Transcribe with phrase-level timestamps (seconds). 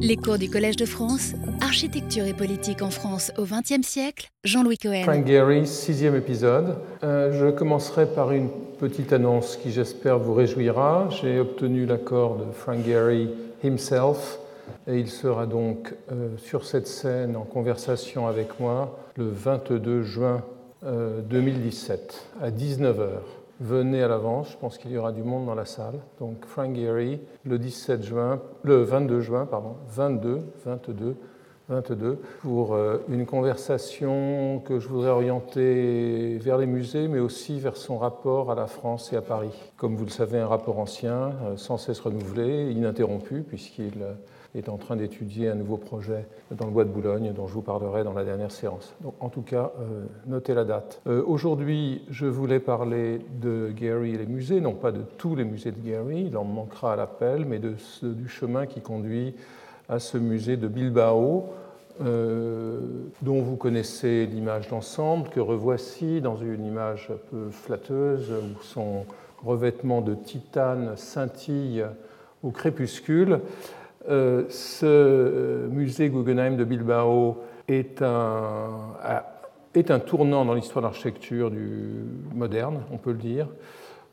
[0.00, 4.76] Les cours du Collège de France, Architecture et politique en France au XXe siècle, Jean-Louis
[4.76, 5.04] Cohen.
[5.04, 6.76] Frank Gehry, sixième épisode.
[7.04, 8.48] Euh, je commencerai par une
[8.80, 11.08] petite annonce qui j'espère vous réjouira.
[11.10, 13.28] J'ai obtenu l'accord de Frank Gehry
[13.62, 14.40] himself
[14.88, 20.42] et il sera donc euh, sur cette scène en conversation avec moi le 22 juin
[20.82, 23.43] 2017 euh, à 19h.
[23.60, 26.00] Venez à l'avance, je pense qu'il y aura du monde dans la salle.
[26.18, 31.16] Donc Frank Gehry, le 17 juin, le 22 juin, pardon, 22, 22,
[31.68, 37.76] 22, pour euh, une conversation que je voudrais orienter vers les musées, mais aussi vers
[37.76, 39.72] son rapport à la France et à Paris.
[39.76, 44.04] Comme vous le savez, un rapport ancien, sans cesse renouvelé, ininterrompu, puisqu'il
[44.54, 47.62] est en train d'étudier un nouveau projet dans le bois de Boulogne dont je vous
[47.62, 48.94] parlerai dans la dernière séance.
[49.00, 51.00] Donc, en tout cas, euh, notez la date.
[51.06, 55.44] Euh, aujourd'hui, je voulais parler de Gary et les musées, non pas de tous les
[55.44, 59.34] musées de Gary, il en manquera à l'appel, mais de du chemin qui conduit
[59.88, 61.46] à ce musée de Bilbao,
[62.00, 62.80] euh,
[63.22, 69.04] dont vous connaissez l'image d'ensemble, que revoici dans une image un peu flatteuse, où son
[69.44, 71.84] revêtement de titane scintille
[72.42, 73.40] au crépuscule.
[74.08, 77.38] Euh, ce musée Guggenheim de Bilbao
[77.68, 78.92] est un,
[79.74, 81.50] est un tournant dans l'histoire de l'architecture
[82.34, 83.48] moderne, on peut le dire.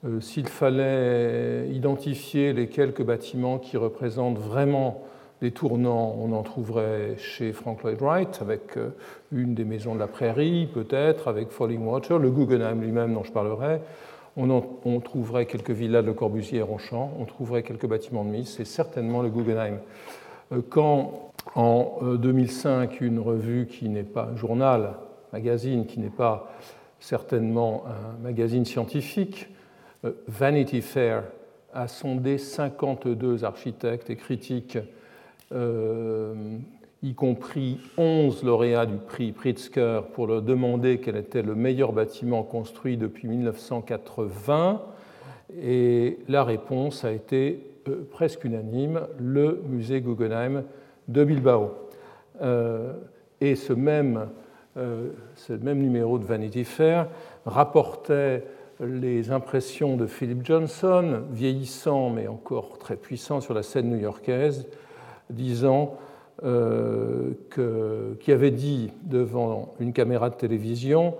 [0.04, 5.04] Euh, s'il fallait identifier les quelques bâtiments qui représentent vraiment
[5.42, 8.90] des tournants, on en trouverait chez Frank Lloyd Wright, avec euh,
[9.32, 13.32] une des maisons de la prairie, peut-être, avec Falling Water, le Guggenheim lui-même dont je
[13.32, 13.82] parlerai,
[14.38, 18.66] on, trouverait quelques villas de Corbusier et Ronchamp, on trouverait quelques bâtiments de mise, c'est
[18.66, 19.80] certainement le Guggenheim.
[20.52, 24.94] Euh, quand en 2005, euh, une revue qui n'est pas un journal,
[25.34, 26.52] magazine, qui n'est pas
[27.00, 29.48] certainement un magazine scientifique,
[30.06, 31.24] euh, Vanity Fair
[31.74, 34.78] a sondé 52 architectes et critiques
[37.04, 42.44] y compris 11 lauréats du prix Pritzker, pour leur demander quel était le meilleur bâtiment
[42.44, 44.82] construit depuis 1980.
[45.60, 50.64] Et la réponse a été euh, presque unanime, le musée Guggenheim
[51.08, 51.72] de Bilbao.
[52.42, 52.94] Euh,
[53.40, 54.28] et ce même,
[54.78, 57.08] euh, ce même numéro de Vanity Fair
[57.46, 58.44] rapportait
[58.80, 64.68] les impressions de Philip Johnson, vieillissant mais encore très puissant sur la scène new-yorkaise,
[65.30, 65.98] disant
[66.44, 67.34] euh,
[68.20, 71.16] qui avait dit devant une caméra de télévision,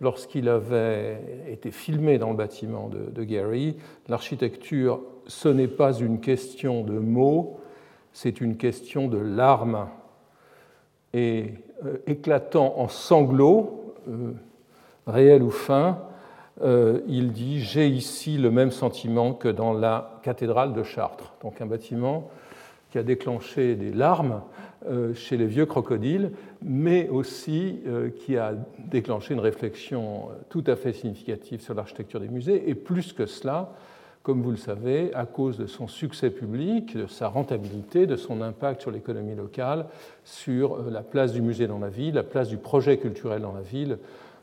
[0.00, 3.76] lorsqu'il avait été filmé dans le bâtiment de, Gary,
[4.08, 7.58] l'architecture, ce n'est pas une question de mots,
[8.12, 9.88] c'est une question de larmes.
[11.14, 11.54] Et
[11.84, 14.34] euh, éclatant en sanglots, euh,
[15.08, 15.98] réels ou fins,
[17.08, 21.32] il dit J'ai ici le même sentiment que dans la cathédrale de Chartres.
[21.42, 22.30] Donc un bâtiment
[22.90, 24.42] qui a déclenché des larmes
[24.88, 30.64] euh, chez les vieux crocodiles, mais aussi euh, qui a déclenché une réflexion euh, tout
[30.66, 33.72] à fait significative sur l'architecture des musées, et plus que cela,
[34.22, 38.40] comme vous le savez, à cause de son succès public, de sa rentabilité, de son
[38.40, 39.86] impact sur l'économie locale,
[40.24, 43.62] sur la place du musée dans la ville, la place du projet culturel dans la
[43.62, 43.98] ville,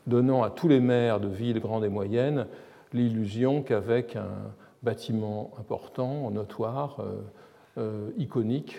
[0.06, 2.46] donnant à tous les maires de villes grandes et moyennes
[2.92, 7.04] l'illusion qu'avec un bâtiment important, notoire,
[7.78, 8.76] euh, iconique,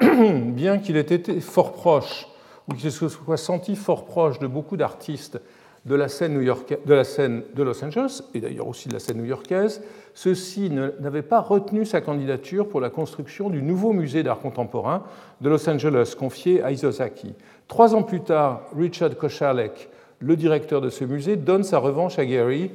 [0.46, 2.26] Bien qu'il ait été fort proche,
[2.68, 5.40] ou qu'il se soit senti fort proche de beaucoup d'artistes
[5.84, 9.18] de la scène, de, la scène de Los Angeles, et d'ailleurs aussi de la scène
[9.18, 9.82] new-yorkaise,
[10.14, 15.02] ceux-ci n'avaient pas retenu sa candidature pour la construction du nouveau musée d'art contemporain
[15.40, 17.34] de Los Angeles, confié à Isozaki.
[17.66, 19.88] Trois ans plus tard, Richard Kochalek,
[20.20, 22.70] le directeur de ce musée, donne sa revanche à Gary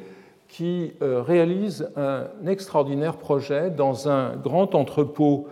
[0.49, 5.47] qui euh, réalise un extraordinaire projet dans un grand entrepôt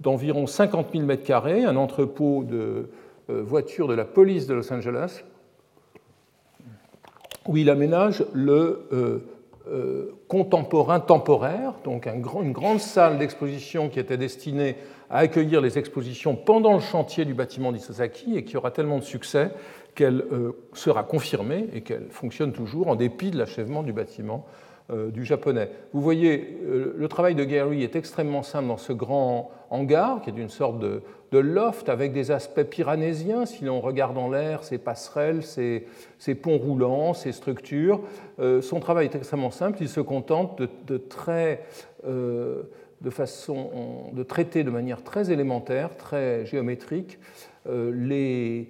[0.00, 2.88] d'environ 50 000 m2, un entrepôt de
[3.30, 5.24] euh, voitures de la police de Los Angeles,
[7.46, 8.88] où il aménage le
[9.70, 14.76] euh, contemporain temporaire, donc une grande salle d'exposition qui était destinée
[15.10, 19.04] à accueillir les expositions pendant le chantier du bâtiment d'Isosaki et qui aura tellement de
[19.04, 19.50] succès
[19.94, 24.67] qu'elle euh, sera confirmée et qu'elle fonctionne toujours en dépit de l'achèvement du bâtiment euh,
[24.90, 25.70] du japonais.
[25.92, 30.30] Vous voyez, euh, le travail de Gary est extrêmement simple dans ce grand hangar, qui
[30.30, 34.78] est une sorte de, loft avec des aspects pyranésiens, si l'on regarde en l'air, ces
[34.78, 35.84] passerelles, ces,
[36.40, 38.00] ponts roulants, ces structures.
[38.62, 41.64] son travail est extrêmement simple, il se contente de traiter
[44.64, 47.18] de manière très élémentaire, très géométrique,
[47.68, 48.68] euh, les,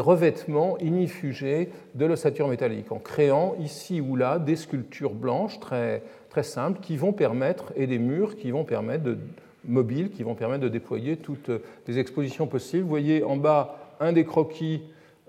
[0.00, 6.42] revêtements ignifugés de l'ossature métallique, en créant ici ou là des sculptures blanches très, très
[6.42, 9.18] simples qui vont permettre, et des murs qui vont permettre de
[9.66, 11.50] mobiles qui vont permettre de déployer toutes
[11.88, 12.82] les expositions possibles.
[12.82, 14.82] Vous voyez en bas un des croquis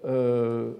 [0.05, 0.71] euh,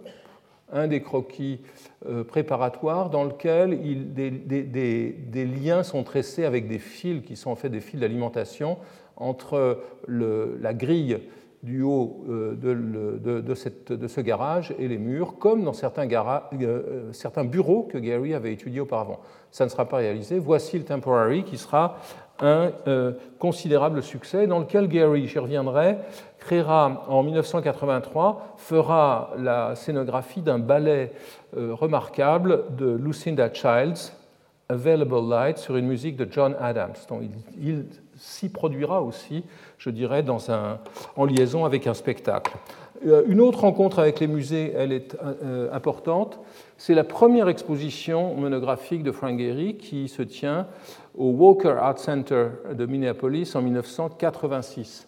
[0.71, 1.61] un des croquis
[2.07, 3.79] euh, préparatoires dans lequel
[4.13, 8.77] des, liens sont tressés avec des fils qui sont en fait des fils d'alimentation
[9.15, 11.19] entre la grille
[11.65, 17.83] du haut euh, de, ce garage et les murs, comme dans certains, euh, certains bureaux
[17.91, 19.19] que Gary avait étudiés auparavant.
[19.51, 20.39] Ça ne sera pas réalisé.
[20.39, 21.97] Voici le Temporary qui sera
[22.41, 22.71] un
[23.39, 25.97] considérable succès dans lequel Gary, j'y reviendrai,
[26.45, 31.11] créera en 1983, fera la scénographie d'un ballet
[31.57, 34.13] euh, remarquable de Lucinda Childs,
[34.69, 36.93] Available Light, sur une musique de John Adams.
[37.09, 37.23] Donc
[37.59, 37.85] il,
[38.17, 39.43] s'y produira aussi,
[39.77, 40.79] je dirais, dans un,
[41.15, 42.51] en liaison avec un spectacle.
[43.05, 46.39] Euh, une autre rencontre avec les musées, elle est euh, importante.
[46.77, 50.67] C'est la première exposition monographique de Frank Gehry qui se tient
[51.17, 55.07] au Walker Art Center de Minneapolis en 1986.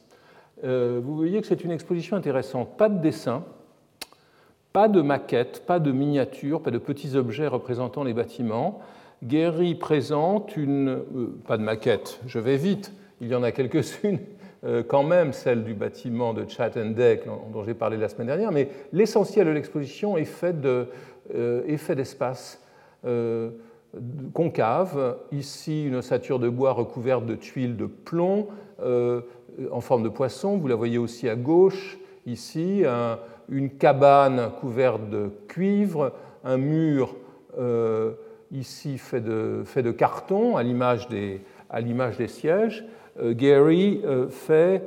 [0.64, 2.78] Euh, vous voyez que c'est une exposition intéressante.
[2.78, 3.44] Pas de dessin,
[4.74, 8.80] pas de maquette, pas de miniature, pas de petits objets représentant les bâtiments.
[9.24, 11.00] Guéry présente une.
[11.48, 14.20] Pas de maquette, je vais vite, il y en a quelques-unes
[14.88, 18.70] quand même, celle du bâtiment de Chatham Deck dont j'ai parlé la semaine dernière, mais
[18.92, 20.56] l'essentiel de l'exposition est fait
[21.96, 22.62] d'espace.
[24.34, 28.48] concave, ici une ossature de bois recouverte de tuiles de plomb,
[28.82, 30.58] en forme de poisson.
[30.58, 32.84] Vous la voyez aussi à gauche, ici,
[33.50, 36.14] une cabane couverte de cuivre,
[36.44, 37.16] un mur
[37.58, 38.14] euh,
[38.52, 41.42] ici fait de, fait de, carton à l'image des,
[42.18, 42.86] des, sièges.
[43.22, 44.84] Euh, Gary euh, fait,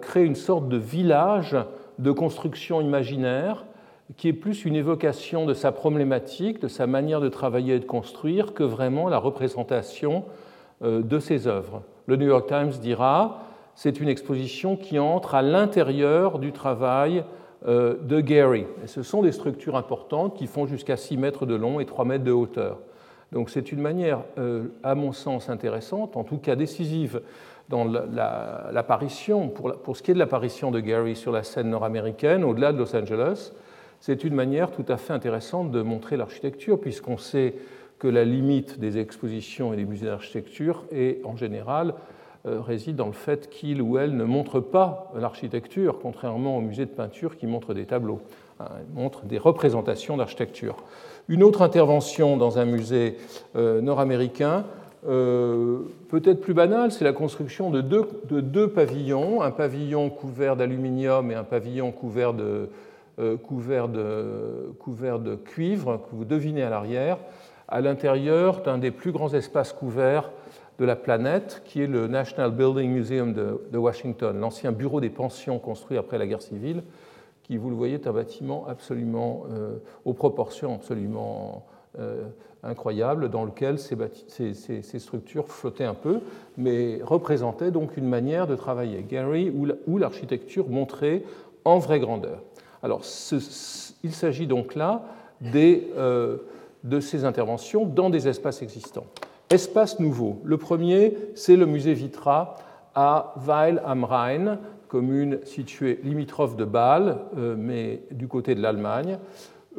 [0.00, 1.56] crée une sorte de village
[1.98, 3.64] de construction imaginaire
[4.16, 7.84] qui est plus une évocation de sa problématique, de sa manière de travailler et de
[7.84, 10.24] construire, que vraiment la représentation
[10.82, 11.82] de ses œuvres.
[12.06, 13.40] Le New York Times dira
[13.76, 17.24] c'est une exposition qui entre à l'intérieur du travail
[17.68, 18.66] euh, de Gary.
[18.82, 22.06] Et ce sont des structures importantes qui font jusqu'à 6 mètres de long et 3
[22.06, 22.78] mètres de hauteur.
[23.32, 27.20] Donc c'est une manière, euh, à mon sens, intéressante, en tout cas décisive
[27.68, 32.72] dans l'apparition, pour, ce qui est de l'apparition de Gary sur la scène nord-américaine, au-delà
[32.72, 33.52] de Los Angeles,
[33.98, 37.54] c'est une manière tout à fait intéressante de montrer l'architecture, puisqu'on sait
[37.98, 41.94] que la limite des expositions et des musées d'architecture est en général
[42.46, 46.84] euh, réside dans le fait qu'il ou elle ne montre pas l'architecture, contrairement au musée
[46.84, 48.20] de peinture qui montre des tableaux,
[48.60, 50.76] hein, montre des représentations d'architecture.
[51.28, 53.16] Une autre intervention dans un musée
[53.56, 54.64] euh, nord-américain,
[55.08, 55.78] euh,
[56.08, 61.30] peut-être plus banale, c'est la construction de deux, de deux, pavillons, un pavillon couvert d'aluminium
[61.30, 61.92] et un pavillon
[62.32, 62.68] de,
[63.42, 67.18] couvert de cuivre, que vous devinez à l'arrière,
[67.68, 70.30] à l'intérieur d'un des plus grands espaces couverts
[70.78, 75.58] de la planète, qui est le National Building Museum de, Washington, l'ancien bureau des pensions
[75.58, 76.82] construit après la guerre civile,
[77.46, 81.66] qui, vous le voyez, est un bâtiment absolument, euh, aux proportions absolument
[82.62, 86.20] incroyable dans lequel ces, structures flottaient un peu,
[86.58, 89.02] mais représentaient donc une manière de travailler.
[89.08, 89.50] Gary,
[89.86, 91.22] où l'architecture montrait
[91.64, 92.42] en vraie grandeur.
[92.82, 93.02] Alors,
[94.02, 95.04] il s'agit donc là
[95.54, 96.38] euh,
[96.84, 99.06] de ces interventions dans des espaces existants.
[99.50, 100.40] Espaces nouveaux.
[100.44, 102.56] Le premier, c'est le musée Vitra
[102.94, 104.58] à Weil am Rhein,
[104.88, 109.18] commune située limitrophe de Bâle, euh, mais du côté de l'Allemagne.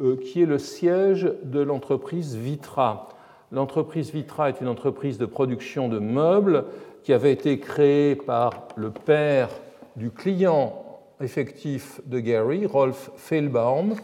[0.00, 3.08] Euh, qui est le siège de l'entreprise Vitra.
[3.50, 6.66] L'entreprise Vitra est une entreprise de production de meubles
[7.02, 9.48] qui avait été créée par le père
[9.96, 10.84] du client
[11.20, 13.96] effectif de Gary, Rolf Fehlbaum,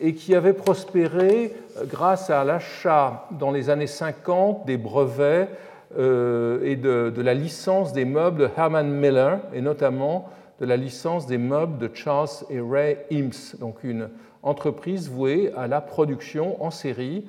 [0.00, 5.50] et qui avait prospéré euh, grâce à l'achat dans les années 50 des brevets
[5.94, 10.28] et de, la licence des meubles de Herman Miller, et notamment
[10.60, 14.08] de la licence des meubles de Charles et Ray Eames, donc une
[14.42, 17.24] entreprise vouée à la production en série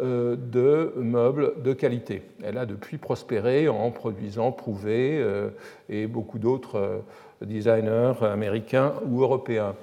[0.00, 2.22] euh, de meubles de qualité.
[2.42, 5.50] Elle a depuis prospéré en produisant Prouvé euh,
[5.88, 6.98] et beaucoup d'autres euh,
[7.44, 9.74] designers américains ou européens.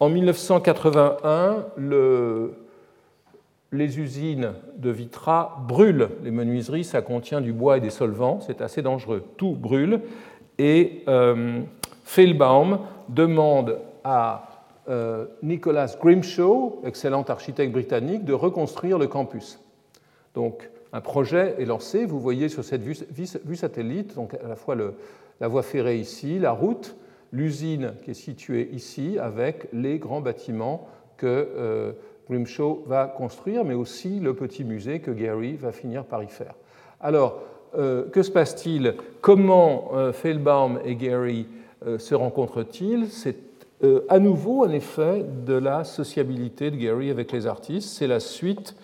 [0.00, 1.64] En 1981,
[3.74, 8.60] les usines de Vitra brûlent les menuiseries, ça contient du bois et des solvants, c'est
[8.60, 9.24] assez dangereux.
[9.36, 10.00] Tout brûle
[10.58, 11.60] et euh,
[12.04, 12.78] Fehlbaum
[13.08, 14.48] demande à
[14.88, 19.58] euh, Nicholas Grimshaw, excellent architecte britannique, de reconstruire le campus.
[20.34, 24.76] Donc un projet est lancé, vous voyez sur cette vue, satellite, donc à la fois
[25.40, 26.96] la voie ferrée ici, la route,
[27.32, 31.92] l'usine qui est située ici avec les grands bâtiments que euh,
[32.28, 36.54] Grimshaw va construire, mais aussi le petit musée que Gary va finir par y faire.
[37.00, 37.40] Alors,
[37.76, 38.94] euh, que se passe-t-il?
[39.20, 41.46] Comment Fehlbaum et Gary
[41.98, 43.08] se rencontrent-ils?
[43.10, 43.36] C'est
[43.84, 47.88] euh, à nouveau un effet de la sociabilité de Gary avec les artistes.
[47.88, 48.76] C'est la suite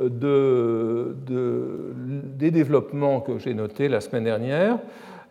[0.00, 4.78] euh, des développements que j'ai notés la semaine dernière.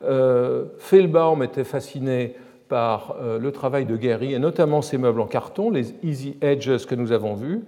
[0.03, 2.35] Euh, Fehlbaum était fasciné
[2.69, 6.95] par le travail de Gary et notamment ses meubles en carton, les Easy Edges que
[6.95, 7.61] nous avons vus.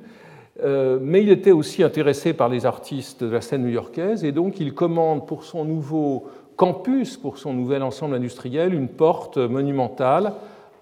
[0.64, 4.74] mais il était aussi intéressé par les artistes de la scène new-yorkaise et donc il
[4.74, 6.28] commande pour son nouveau
[6.60, 10.34] campus, pour son nouvel ensemble industriel, une porte monumentale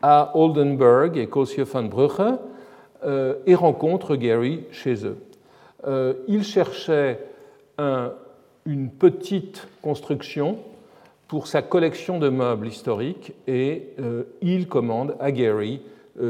[0.02, 1.88] à Oldenburg et Kossieux-van
[3.06, 5.18] euh, et rencontre Gary chez eux.
[5.88, 7.20] Euh, il cherchait
[8.66, 10.58] une petite construction
[11.27, 15.81] pour sa collection de meubles historiques et euh, il commande à Gary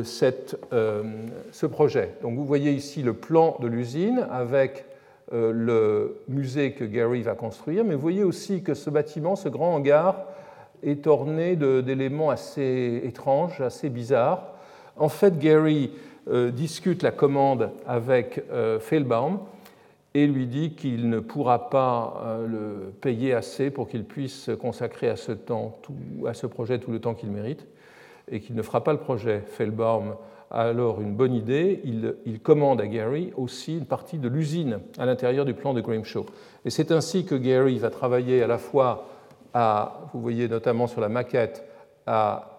[0.04, 2.16] ce projet.
[2.22, 4.84] Donc vous voyez ici le plan de l'usine avec
[5.32, 9.74] le musée que Gary va construire, mais vous voyez aussi que ce bâtiment, ce grand
[9.74, 10.26] hangar,
[10.84, 14.44] est orné d'éléments assez étranges, assez bizarres.
[14.98, 15.92] En fait, Gary
[16.30, 19.40] euh, discute la commande avec euh, Fehlbaum
[20.18, 25.10] et lui dit qu'il ne pourra pas euh, le payer assez pour qu'il puisse consacrer
[25.10, 25.78] à ce, temps,
[26.26, 27.68] à ce projet tout le temps qu'il mérite
[28.32, 29.44] et qu'il ne fera pas le projet.
[29.46, 30.16] Fehlbaum
[30.50, 34.80] a alors une bonne idée, il, il commande à Gary aussi une partie de l'usine
[34.98, 36.26] à l'intérieur du plan de Grimshaw.
[36.66, 39.08] Et c'est ainsi que Gary va travailler à la fois
[40.14, 41.66] vous voyez notamment sur la maquette,
[42.06, 42.57] à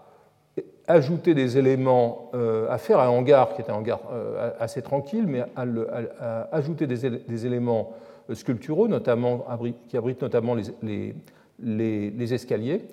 [0.88, 5.26] ajouter des éléments, euh, à faire un hangar qui est un hangar euh, assez tranquille,
[5.26, 7.92] mais à, ajouter des, éléments
[8.30, 9.46] euh, sculpturaux, notamment,
[9.88, 11.14] qui abritent notamment les,
[11.60, 12.86] les, escaliers,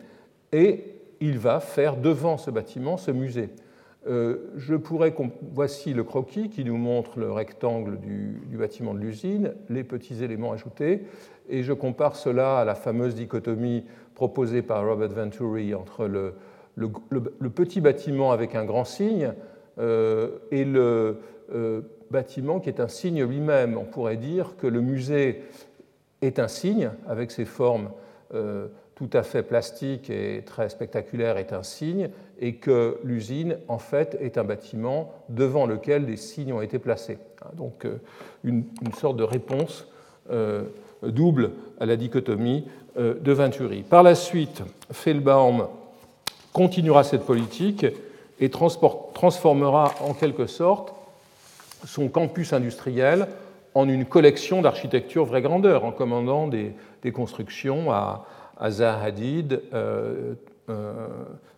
[0.52, 0.84] et
[1.22, 3.50] il va faire devant ce bâtiment ce musée.
[4.06, 5.16] je pourrais,
[5.54, 10.24] voici le croquis qui nous montre le rectangle du, du bâtiment de l'usine, les petits
[10.24, 11.06] éléments ajoutés
[11.50, 13.84] et je compare cela à la fameuse dichotomie
[14.16, 16.34] proposée par Robert Venturi entre le,
[16.76, 19.34] le, petit bâtiment avec un grand signe
[19.80, 21.20] euh, et le
[21.54, 23.78] euh, bâtiment qui est un signe lui-même.
[23.78, 25.44] On pourrait dire que le musée
[26.22, 27.90] est un signe avec ses formes
[28.34, 33.78] euh, tout à fait plastiques et très spectaculaires est un signe et que l'usine en
[33.78, 37.18] fait est un bâtiment devant lequel des signes ont été placés.
[37.56, 37.86] Donc
[38.46, 38.64] une,
[38.98, 39.88] sorte de réponse
[41.04, 42.66] double à la dichotomie
[42.98, 43.84] de Venturi.
[43.84, 45.68] Par la suite, Fehlbaum
[46.56, 47.86] continuera cette politique
[48.40, 50.96] et transformera en quelque sorte
[51.86, 53.28] son campus industriel
[53.74, 56.74] en une collection d'architecture vraie grandeur, en commandant des,
[57.14, 58.26] constructions à,
[58.70, 60.36] Zaha Hadid, euh,
[60.70, 60.94] euh,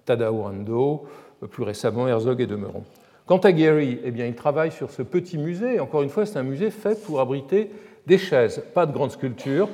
[0.04, 1.06] Tadao Ando,
[1.52, 2.84] plus récemment Herzog et Demeron.
[3.28, 5.80] Quant à Gary, eh bien, il travaille sur ce petit musée.
[5.80, 7.70] Encore une fois, c'est un musée fait pour abriter
[8.08, 9.70] des chaises, pas de grandes sculptures,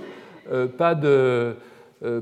[0.51, 1.55] euh, pas de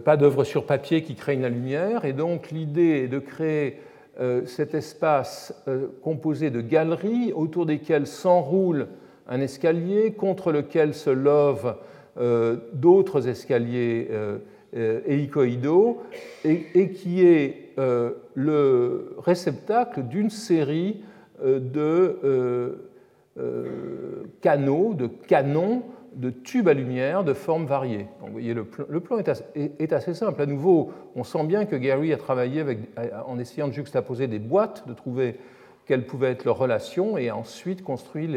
[0.03, 2.05] pas d'œuvres sur papier qui craignent la lumière.
[2.05, 3.77] Et donc l'idée est de créer
[4.19, 5.53] euh, cet espace
[6.03, 8.87] composé de galeries autour desquelles s'enroulent
[9.27, 11.75] un escalier contre lequel se lovent
[12.73, 14.09] d'autres escaliers
[14.73, 16.01] hélicoïdaux
[16.43, 17.69] et, qui est
[18.35, 21.01] le réceptacle d'une série
[21.41, 22.75] de
[24.41, 28.07] canaux, de canons de tubes à lumière de formes variées.
[28.19, 30.41] vous voyez, le, plan est assez, simple.
[30.41, 32.65] À nouveau, on sent bien que Gary a travaillé
[33.27, 35.37] en essayant de juxtaposer des boîtes, de trouver
[35.85, 38.27] quelles pouvaient être leurs relations, et ensuite construit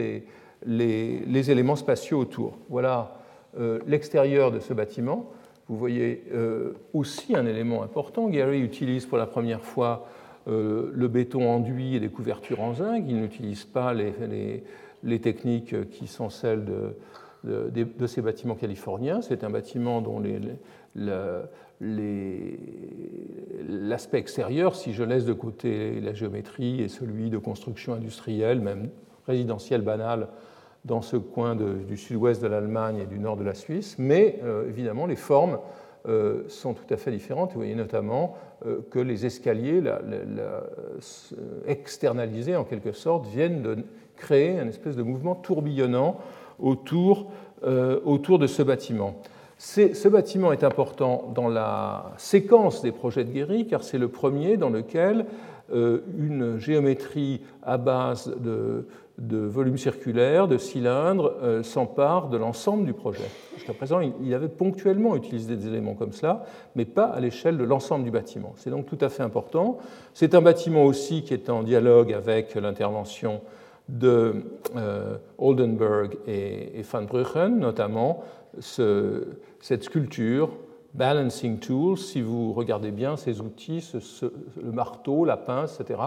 [0.65, 2.59] les, éléments spatiaux autour.
[2.69, 3.19] Voilà
[3.59, 5.31] euh, l'extérieur de ce bâtiment.
[5.69, 8.29] Vous voyez euh, aussi un élément important.
[8.29, 10.07] Gary utilise pour la première fois
[10.47, 13.05] euh, le béton enduit et les couvertures en zinc.
[13.09, 14.63] Il n'utilise pas les,
[15.21, 16.97] techniques qui sont celles de,
[17.45, 19.21] de, ces bâtiments californiens.
[19.21, 20.23] C'est un bâtiment dont
[23.69, 28.89] l'aspect extérieur, si je laisse de côté la géométrie et celui de construction industrielle, même
[29.27, 30.29] résidentielle banale,
[30.85, 34.69] dans ce coin du sud-ouest de l'Allemagne et du nord de la Suisse, mais euh,
[34.69, 35.59] évidemment les formes
[36.07, 37.53] euh, sont tout à fait différentes.
[37.53, 38.37] Vous voyez notamment
[38.67, 39.83] euh, que les escaliers
[41.67, 43.79] externalisés en quelque sorte viennent de
[44.17, 46.19] créer un espèce de mouvement tourbillonnant
[46.59, 47.31] autour,
[47.65, 49.17] euh, autour de ce bâtiment.
[49.59, 54.57] Ce bâtiment est important dans la séquence des projets de Guéry, car c'est le premier
[54.57, 55.27] dans lequel
[55.73, 58.87] euh, une géométrie à base de,
[59.19, 63.25] de volumes circulaires, de cylindres, euh, s'empare de l'ensemble du projet.
[63.55, 66.45] Jusqu'à présent, il avait ponctuellement utilisé des éléments comme cela,
[66.75, 68.53] mais pas à l'échelle de l'ensemble du bâtiment.
[68.57, 69.79] C'est donc tout à fait important.
[70.15, 73.41] C'est un bâtiment aussi qui est en dialogue avec l'intervention
[73.89, 74.35] de
[74.77, 78.25] euh, Oldenburg et, Van Bruggen, notamment
[78.61, 80.51] cette sculpture
[80.95, 83.85] Balancing Tools, si vous regardez bien ces outils,
[84.63, 85.99] le marteau, la pince, etc.,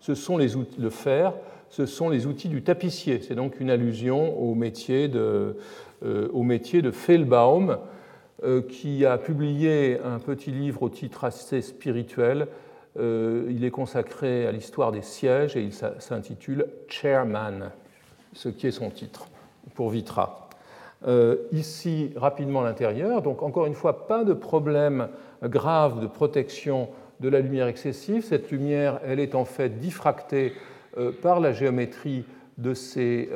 [0.00, 1.32] ce sont les outils, le fer,
[1.70, 3.20] ce sont les outils du tapissier.
[3.22, 5.56] C'est donc une allusion au métier de,
[6.04, 7.78] euh, au métier de Fehlbaum,
[8.42, 12.48] euh, qui a publié un petit livre au titre assez spirituel
[12.96, 17.70] il est consacré à l'histoire des sièges et il s'intitule Chairman,
[18.32, 19.28] ce qui est son titre
[19.74, 20.48] pour Vitra.
[21.06, 23.20] Euh, ici, rapidement l'intérieur.
[23.20, 25.08] Donc, encore une fois, pas de problème
[25.42, 26.88] grave de protection
[27.20, 28.24] de la lumière excessive.
[28.24, 30.54] Cette lumière, elle est en fait diffractée
[30.96, 32.24] euh, par la géométrie
[32.56, 33.28] de ces,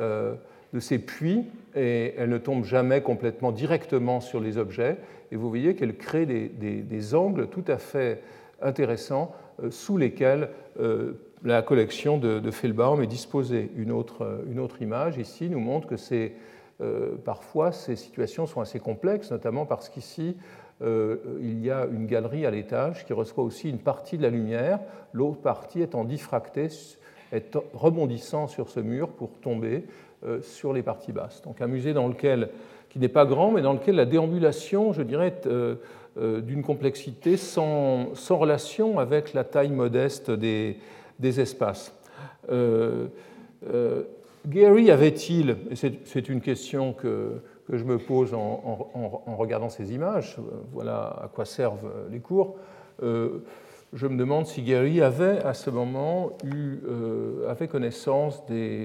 [0.73, 1.43] de ces puits
[1.75, 4.97] et elle ne tombe jamais complètement directement sur les objets.
[5.31, 8.21] Et vous voyez qu'elle crée des, des, angles tout à fait
[8.61, 13.71] intéressants euh, sous lesquels euh, la collection de, de Fehlbaum est disposée.
[13.75, 15.95] Une autre, euh, une autre image ici nous montre que
[17.25, 20.37] parfois ces situations sont assez complexes, notamment parce qu'ici,
[20.81, 24.79] il y a une galerie à l'étage qui reçoit aussi une partie de la lumière,
[25.11, 26.69] l'autre partie étant diffractée,
[27.73, 29.83] rebondissant sur ce mur pour tomber
[30.41, 31.41] sur les parties basses.
[31.41, 32.49] Donc un musée dans lequel,
[32.89, 35.75] qui n'est pas grand, mais dans lequel la déambulation, je dirais, est euh,
[36.17, 40.77] d'une complexité sans, relation avec la taille modeste des,
[41.21, 41.93] espaces.
[42.51, 43.07] Euh,
[43.71, 44.03] euh,
[44.47, 47.41] Gary avait-il, et c'est une question que,
[47.71, 48.89] je me pose en,
[49.37, 50.37] regardant ces images,
[50.73, 52.55] voilà à quoi servent les cours,
[53.01, 56.79] je me demande si Gary avait à ce moment eu,
[57.47, 58.41] avait connaissance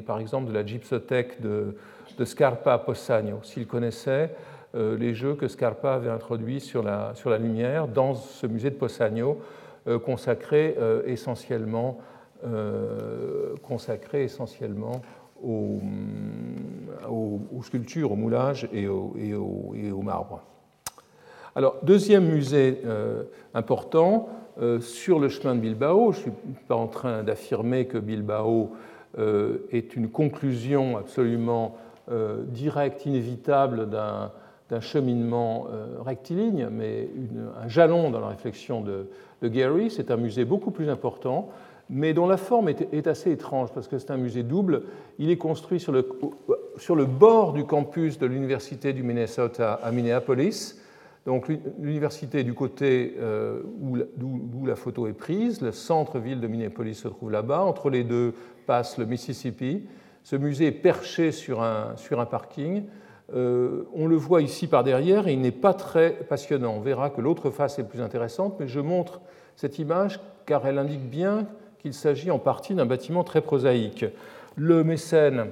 [0.06, 1.76] par exemple de la gypsothèque de,
[2.18, 7.88] de Scarpa Possagno, s'il connaissait euh, les jeux que Scarpa avait introduits sur la, lumière
[7.88, 9.38] dans ce musée de Possagno,
[9.86, 11.98] euh, consacré euh, essentiellement,
[13.62, 15.00] consacré essentiellement
[15.42, 15.80] aux,
[17.08, 20.42] aux, sculptures, au moulage et au, et et au marbre.
[21.56, 22.82] Alors, deuxième musée
[23.54, 24.28] important,
[24.80, 26.32] sur le chemin de Bilbao, je ne suis
[26.68, 28.72] pas en train d'affirmer que Bilbao
[29.16, 31.78] est une conclusion absolument
[32.50, 34.32] directe, inévitable d'un
[34.70, 37.10] d'un cheminement euh, rectiligne, mais
[37.62, 39.08] un jalon dans la réflexion de,
[39.42, 39.90] Gary.
[39.90, 41.50] C'est un musée beaucoup plus important,
[41.90, 44.84] mais dont la forme est, assez étrange, parce que c'est un musée double.
[45.18, 46.08] Il est construit sur le,
[46.78, 50.80] sur le bord du campus de l'Université du Minnesota à Minneapolis.
[51.26, 51.48] Donc
[51.78, 57.08] l'université est du côté euh, où, la photo est prise, le centre-ville de Minneapolis se
[57.08, 58.34] trouve là-bas, entre les deux
[58.66, 59.84] passe le Mississippi.
[60.22, 62.84] Ce musée est perché sur un, sur un parking.
[63.32, 66.74] Euh, on le voit ici par derrière et il n'est pas très passionnant.
[66.76, 69.20] On verra que l'autre face est plus intéressante, mais je montre
[69.56, 71.46] cette image car elle indique bien
[71.78, 74.04] qu'il s'agit en partie d'un bâtiment très prosaïque.
[74.56, 75.46] Le mécène,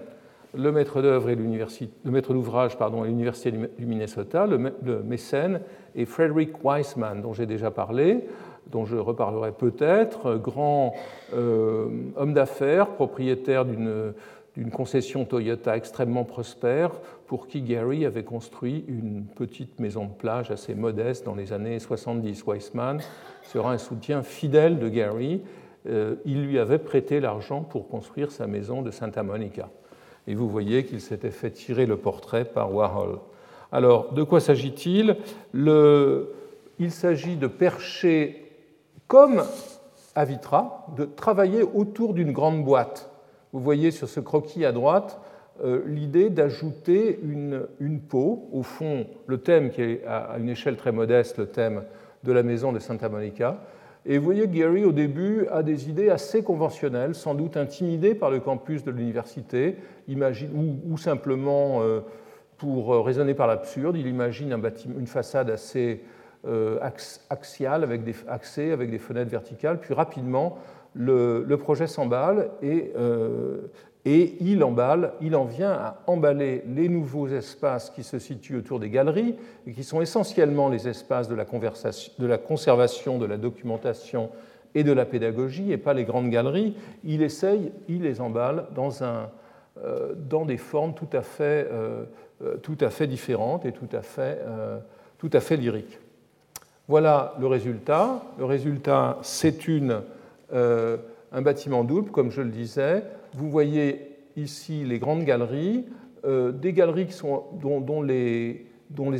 [0.54, 4.58] le maître d'œuvre et le maître d'ouvrage pardon, à l'université du Minnesota, le,
[5.02, 5.60] mécène
[5.94, 8.28] est Frederick Weissman, dont j'ai déjà parlé,
[8.70, 10.94] dont je reparlerai peut-être, grand
[11.34, 14.12] euh, homme d'affaires, propriétaire d'une
[14.56, 16.90] d'une concession Toyota extrêmement prospère
[17.26, 21.78] pour qui Gary avait construit une petite maison de plage assez modeste dans les années
[21.78, 22.44] 70.
[22.46, 23.00] Weissman
[23.42, 25.40] sera un soutien fidèle de Gary.
[25.88, 29.70] Euh, il lui avait prêté l'argent pour construire sa maison de Santa Monica.
[30.26, 33.18] Et vous voyez qu'il s'était fait tirer le portrait par Warhol.
[33.72, 35.16] Alors, de quoi s'agit-il?
[35.54, 38.52] Il s'agit de percher
[39.08, 39.42] comme
[40.14, 43.11] à Vitra, de travailler autour d'une grande boîte.
[43.52, 45.20] Vous voyez sur ce croquis à droite
[45.62, 50.76] euh, l'idée d'ajouter une, une, peau, au fond le thème qui est à une échelle
[50.76, 51.84] très modeste, le thème
[52.24, 53.58] de la maison de Santa Monica.
[54.06, 58.30] Et vous voyez, Gary, au début, a des idées assez conventionnelles, sans doute intimidé par
[58.30, 59.76] le campus de l'université,
[60.08, 60.14] ou,
[60.90, 62.00] ou, simplement euh,
[62.56, 63.96] pour euh, raisonner par l'absurde.
[63.96, 66.02] Il imagine un bâtiment, une façade assez
[67.30, 69.78] axiale, avec des, axée, avec des fenêtres verticales.
[69.78, 70.58] Puis rapidement,
[70.94, 72.92] le, projet s'emballe et,
[74.04, 78.80] et il emballe, il en vient à emballer les nouveaux espaces qui se situent autour
[78.80, 84.30] des galeries et qui sont essentiellement les espaces de la, conservation, de la documentation
[84.74, 86.74] et de la pédagogie et pas les grandes galeries.
[87.04, 88.90] Il essaye, il les emballe dans,
[89.84, 90.14] euh,
[90.46, 92.04] des formes tout à, fait, euh,
[92.42, 93.88] euh, différentes et tout
[95.32, 96.00] à fait lyriques.
[96.88, 98.20] Voilà le résultat.
[98.36, 100.02] Le résultat, c'est une
[100.52, 105.84] un bâtiment double, comme je le disais, vous voyez ici les grandes galeries,
[106.24, 107.08] euh, des galeries
[107.60, 108.66] dont, les,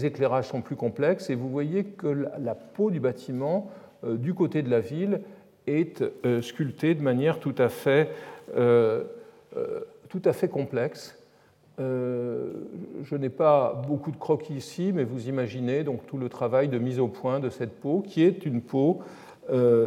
[0.05, 3.71] éclairages sont plus complexes, et vous voyez que la, peau du bâtiment
[4.05, 5.21] euh, du côté de la ville
[5.67, 8.11] est euh, sculptée de manière tout à fait,
[10.09, 11.17] tout à fait complexe.
[11.79, 16.79] je n'ai pas beaucoup de croquis ici, mais vous imaginez donc tout le travail de
[16.79, 19.01] mise au point de cette peau, qui est une peau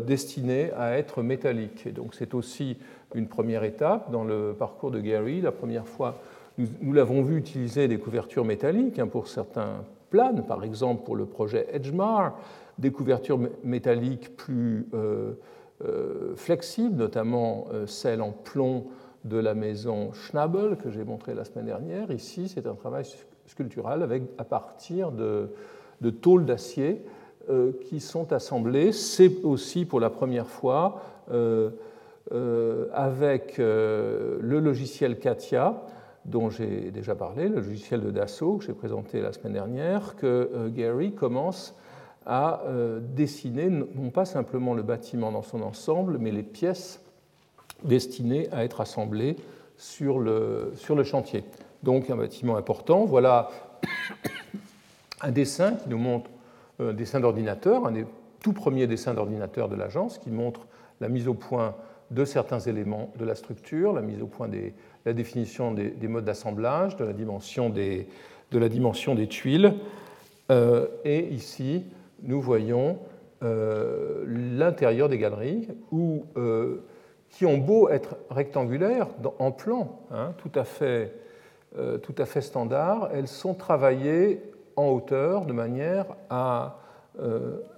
[0.05, 1.87] destinée à être métallique.
[1.87, 2.77] Et donc c'est aussi
[3.15, 5.41] une première étape dans le parcours de Gary.
[5.41, 6.19] La première fois,
[6.57, 11.25] nous, l'avons vu utiliser des couvertures métalliques hein, pour certains plans, par exemple pour le
[11.25, 12.37] projet Edgemar,
[12.77, 15.33] des couvertures métalliques plus euh,
[15.83, 18.85] euh, flexibles, notamment euh, celle en plomb
[19.25, 22.11] de la maison Schnabel que j'ai montré la semaine dernière.
[22.11, 23.05] Ici, c'est un travail
[23.47, 25.49] sculptural avec, à partir de
[26.21, 27.01] tôles d'acier
[27.87, 28.91] qui sont assemblées.
[28.91, 31.01] C'est aussi pour la première fois
[32.31, 35.83] euh, avec euh, le logiciel Katia,
[36.25, 40.25] dont j'ai déjà parlé, le logiciel de Dassault que j'ai présenté la semaine dernière, que
[40.25, 41.75] euh, Gary commence
[42.25, 42.63] à
[43.15, 46.99] dessiner non pas simplement le bâtiment dans son ensemble, mais les pièces
[47.83, 49.35] destinées à être assemblées
[49.77, 51.43] sur le, sur le chantier.
[51.83, 53.05] Donc un bâtiment important.
[53.05, 53.51] Voilà
[55.21, 56.31] un dessin qui nous montre
[56.79, 58.05] un dessin d'ordinateur, un des
[58.41, 60.67] tout premiers dessins d'ordinateur de l'agence, qui montre
[61.01, 61.75] la mise au point
[62.11, 64.73] de certains éléments de la structure, la mise au point des,
[65.05, 68.07] la définition des, modes d'assemblage, de, la dimension des,
[68.51, 69.73] de tuiles.
[70.51, 71.83] Euh, et ici,
[72.21, 72.99] nous voyons
[73.43, 75.67] euh, l'intérieur des galeries
[76.37, 76.83] euh,
[77.29, 79.07] qui ont beau être rectangulaires
[79.39, 81.11] en plan, hein, tout à fait
[82.41, 84.41] standard, elles sont travaillées
[84.75, 86.77] en hauteur de manière à,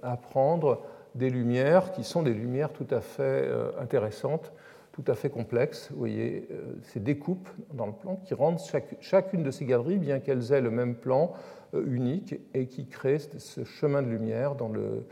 [0.02, 0.80] à prendre
[1.18, 4.52] des lumières qui sont des lumières tout à fait euh, intéressantes,
[4.92, 5.88] tout à fait complexes.
[5.90, 8.60] Vous voyez euh, ces découpes dans le plan qui rendent
[9.00, 11.32] chacune de ces galeries, bien qu'elles aient le même plan,
[11.74, 15.04] euh, unique et qui créent ce chemin de lumière dans le,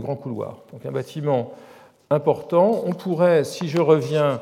[0.00, 0.62] grand couloir.
[0.72, 1.52] Donc un bâtiment
[2.10, 2.82] important.
[2.86, 4.40] On pourrait, si je reviens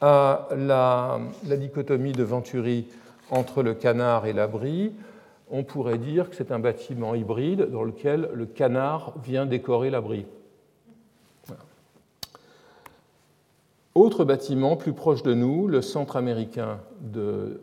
[0.00, 2.86] à la dichotomie de Venturi
[3.30, 4.94] entre le canard et l'abri,
[5.50, 10.26] on pourrait dire que c'est un bâtiment hybride dans lequel le canard vient décorer l'abri.
[13.94, 17.60] Autre bâtiment plus proche de nous, le centre américain de,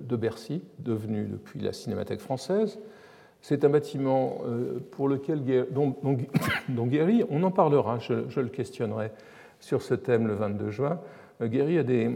[0.00, 2.78] de Bercy, devenu depuis la Cinémathèque française.
[3.40, 9.10] C'est un bâtiment euh, pour lequel, dont, Guéry, on en parlera, je, le questionnerai
[9.60, 11.00] sur ce thème le 22 juin.
[11.40, 12.10] Euh, Guéry a, des,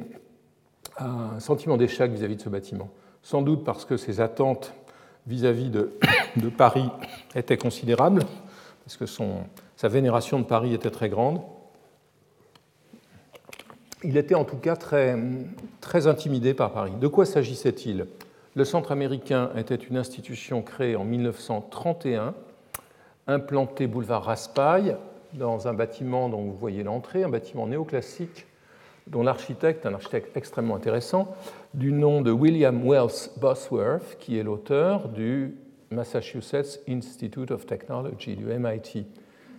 [0.99, 2.91] un sentiment d'échec vis-à-vis de ce bâtiment,
[3.23, 4.75] sans doute parce que ses attentes
[5.29, 5.91] vis-à-vis de,
[6.57, 6.89] Paris
[7.35, 8.25] étaient considérables,
[8.85, 9.05] parce que
[9.77, 11.41] sa vénération de Paris était très grande,
[14.05, 15.17] il était en tout cas très,
[15.81, 16.93] très intimidé par Paris.
[17.01, 18.07] De quoi s'agissait-il?
[18.55, 22.35] Le Centre américain était une institution créée en 1931,
[23.27, 24.97] implantée boulevard Raspail,
[25.35, 28.47] dans un bâtiment dont vous voyez l'entrée, un bâtiment néoclassique
[29.11, 31.35] dont l'architecte, un architecte extrêmement intéressant,
[31.75, 35.57] du nom de William Wells Bosworth, qui est l'auteur du
[35.91, 39.07] Massachusetts Institute of Technology, du MIT.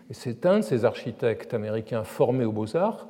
[0.10, 3.08] Et c'est un de ces architectes américains formés aux beaux-arts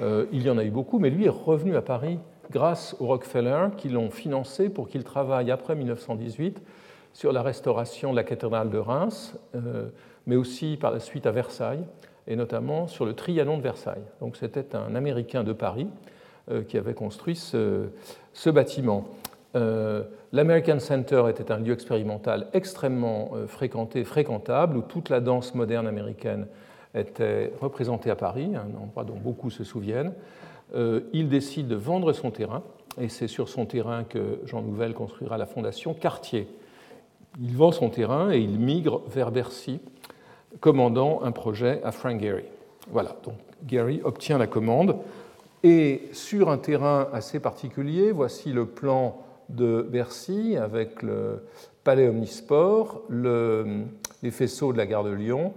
[0.00, 2.18] euh, il y en a eu beaucoup, mais lui est revenu à Paris
[2.50, 6.60] grâce aux Rockefeller qui l'ont financé pour qu'il travaille après 1918
[7.12, 9.88] sur la restauration de la cathédrale de Reims, euh,
[10.26, 11.84] mais aussi par la suite à Versailles,
[12.26, 14.04] et notamment sur le Trianon de Versailles.
[14.20, 15.88] Donc c'était un Américain de Paris
[16.50, 17.88] euh, qui avait construit ce,
[18.46, 19.06] bâtiment.
[19.56, 25.86] Euh, L'American Center était un lieu expérimental extrêmement fréquenté, fréquentable, où toute la danse moderne
[25.86, 26.46] américaine
[26.94, 30.12] était représentée à Paris, un endroit dont beaucoup se souviennent.
[30.74, 32.64] il décide de vendre son terrain,
[33.00, 36.48] et c'est sur son terrain que Jean Nouvel construira la fondation Cartier,
[37.40, 39.80] il vend son terrain et il migre vers Bercy,
[40.60, 42.44] commandant un projet à Frank Gehry.
[42.90, 43.34] Voilà, donc
[43.66, 44.96] Gehry obtient la commande.
[45.62, 51.44] Et sur un terrain assez particulier, voici le plan de Bercy avec le
[51.84, 55.52] palais omnisport, les faisceaux de la gare de Lyon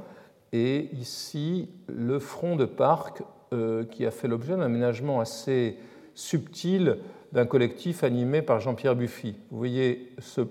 [0.54, 5.78] et ici le front de parc euh, qui a fait l'objet d'un aménagement assez
[6.16, 6.98] subtil
[7.32, 9.36] d'un collectif animé par Jean-Pierre Buffy.
[9.52, 10.42] Vous voyez ce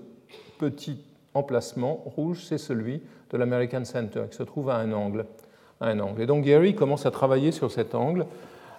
[0.59, 0.99] petit
[1.33, 5.25] emplacement rouge, c'est celui de l'American Center, qui se trouve à un angle.
[5.81, 6.21] un angle.
[6.21, 8.25] Et donc Gary commence à travailler sur cet angle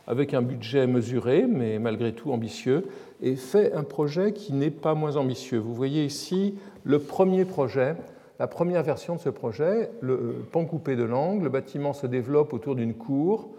[0.07, 2.87] avec un budget mesuré, mais malgré tout ambitieux,
[3.21, 5.59] et fait un projet qui n'est pas moins ambitieux.
[5.59, 7.95] Vous voyez ici le premier projet,
[8.39, 11.45] la première version de ce projet, le pan coupé de l'angle.
[11.45, 13.51] Le bâtiment se développe autour d'une cour.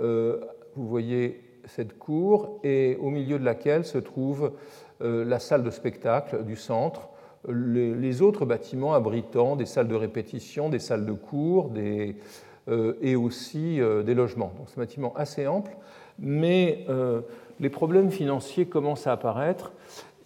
[0.00, 0.40] Euh,
[0.76, 4.52] vous voyez cette cour, et au milieu de laquelle se trouve
[5.02, 7.08] euh, la salle de spectacle du centre
[7.46, 11.70] les autres bâtiments abritant des salles de répétition, des salles de cours
[12.68, 14.52] euh, et aussi euh, des logements.
[14.58, 15.76] Donc c'est un bâtiment assez ample,
[16.18, 17.20] mais euh,
[17.60, 19.72] les problèmes financiers commencent à apparaître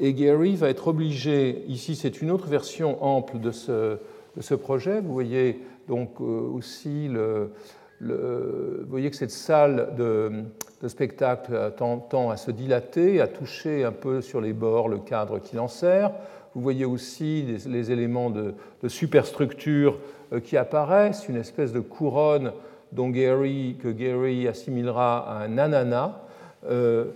[0.00, 5.12] et Gary va être obligé, ici c'est une autre version ample de ce, projet, vous
[5.12, 7.50] voyez donc aussi le,
[8.00, 10.32] vous voyez que cette salle de,
[10.82, 14.98] de spectacle tend, tend, à se dilater, à toucher un peu sur les bords le
[14.98, 16.10] cadre qui l'en sert.
[16.54, 18.54] Vous voyez aussi les, éléments de,
[18.88, 19.98] superstructure
[20.32, 22.52] euh, qui apparaissent, une espèce de couronne
[22.92, 26.12] dont Gary, que Gary assimilera à un ananas.
[26.68, 27.06] Euh,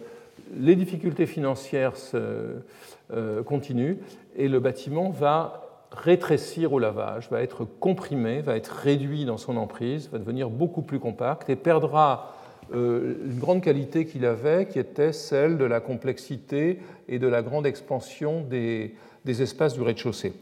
[0.58, 3.96] les difficultés financières euh, continuent
[4.36, 9.56] et le bâtiment va rétrécir au lavage, va être comprimé, va être réduit dans son
[9.56, 12.32] emprise, va devenir beaucoup plus compact et perdra
[12.72, 17.66] une grande qualité qu'il avait, qui était celle de la complexité et de la grande
[17.66, 18.94] expansion des,
[19.26, 20.32] espaces du rez-de-chaussée.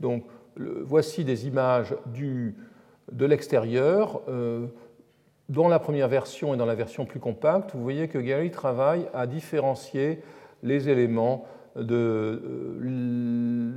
[0.00, 0.24] Donc,
[0.56, 2.54] voici des images du,
[3.12, 4.20] de l'extérieur.
[4.28, 4.66] Euh,
[5.48, 9.06] dans la première version et dans la version plus compacte, vous voyez que Gary travaille
[9.12, 10.22] à différencier
[10.62, 12.80] les éléments, euh,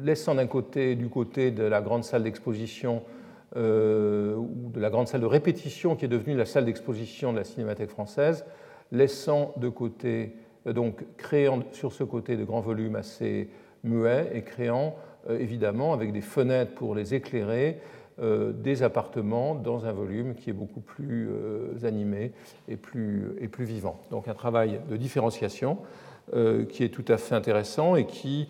[0.03, 3.03] laissant d'un côté, du côté de la grande salle d'exposition
[3.55, 7.37] euh, ou de la grande salle de répétition qui est devenue la salle d'exposition de
[7.37, 8.45] la Cinémathèque française,
[8.91, 10.33] laissant de côté,
[10.65, 13.49] donc créant sur ce côté de grands volumes assez
[13.83, 14.95] muets et créant
[15.29, 17.79] euh, évidemment avec des fenêtres pour les éclairer
[18.19, 22.31] euh, des appartements dans un volume qui est beaucoup plus euh, animé
[22.67, 23.99] et plus, et plus vivant.
[24.11, 25.79] Donc un travail de différenciation
[26.67, 28.49] qui est tout à fait intéressant et qui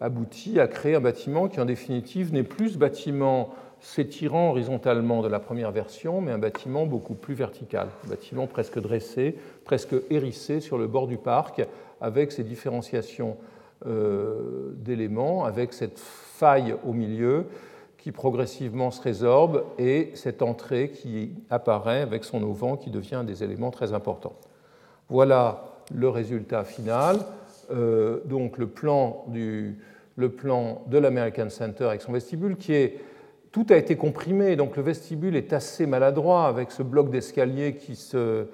[0.00, 3.54] aboutit à créer un bâtiment qui en définitive n'est plus bâtiment
[3.84, 8.80] s'étirant horizontalement de la première version, mais un bâtiment beaucoup plus vertical, un bâtiment presque
[8.80, 11.62] dressé, presque hérissé sur le bord du parc,
[12.00, 13.36] avec ses différenciations
[13.86, 17.44] euh, d'éléments avec cette faille au milieu
[17.98, 23.44] qui progressivement se résorbe et cette entrée qui apparaît avec son auvent qui devient des
[23.44, 24.36] éléments très importants.
[25.10, 27.18] Voilà le résultat final.
[27.70, 29.78] Euh, donc le plan, du,
[30.16, 32.98] le plan de l'American Center avec son vestibule qui est
[33.54, 37.94] tout a été comprimé, donc le vestibule est assez maladroit avec ce bloc d'escalier qui,
[37.94, 38.48] se,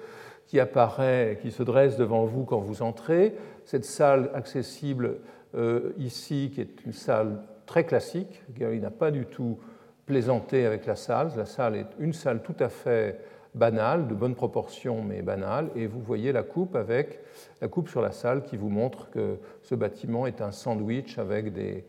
[0.45, 3.35] qui apparaît, qui se dresse devant vous quand vous entrez
[3.65, 5.15] cette salle accessible
[5.55, 8.43] euh, ici, qui est une salle très classique.
[8.55, 9.57] Gary n'a pas du tout
[10.05, 11.31] plaisanté avec la salle.
[11.35, 13.21] La salle est une salle tout à fait
[13.55, 15.69] banale, de bonne proportion, mais banale.
[15.75, 17.19] Et vous voyez la coupe avec
[17.61, 21.53] la coupe sur la salle qui vous montre que ce bâtiment est un sandwich avec
[21.53, 21.83] des,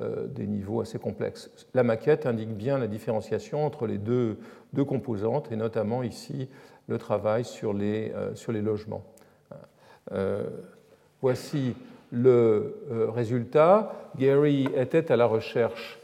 [0.00, 1.50] euh, des niveaux assez complexes.
[1.72, 4.38] La maquette indique bien la différenciation entre les deux,
[4.86, 6.48] composantes, et notamment ici
[6.88, 9.04] le travail sur les, euh, logements.
[11.22, 11.74] Voici
[12.14, 13.92] le euh, résultat.
[14.16, 15.98] Gary était à la recherche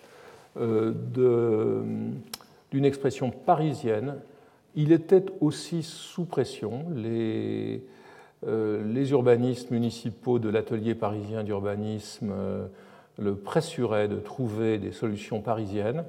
[0.56, 0.92] euh,
[2.72, 4.16] d'une expression parisienne.
[4.74, 6.84] Il était aussi sous pression.
[6.94, 7.82] Les,
[8.46, 12.32] euh, les urbanistes municipaux de l'atelier parisien d'urbanisme
[13.18, 16.04] le pressuraient de trouver des solutions parisiennes.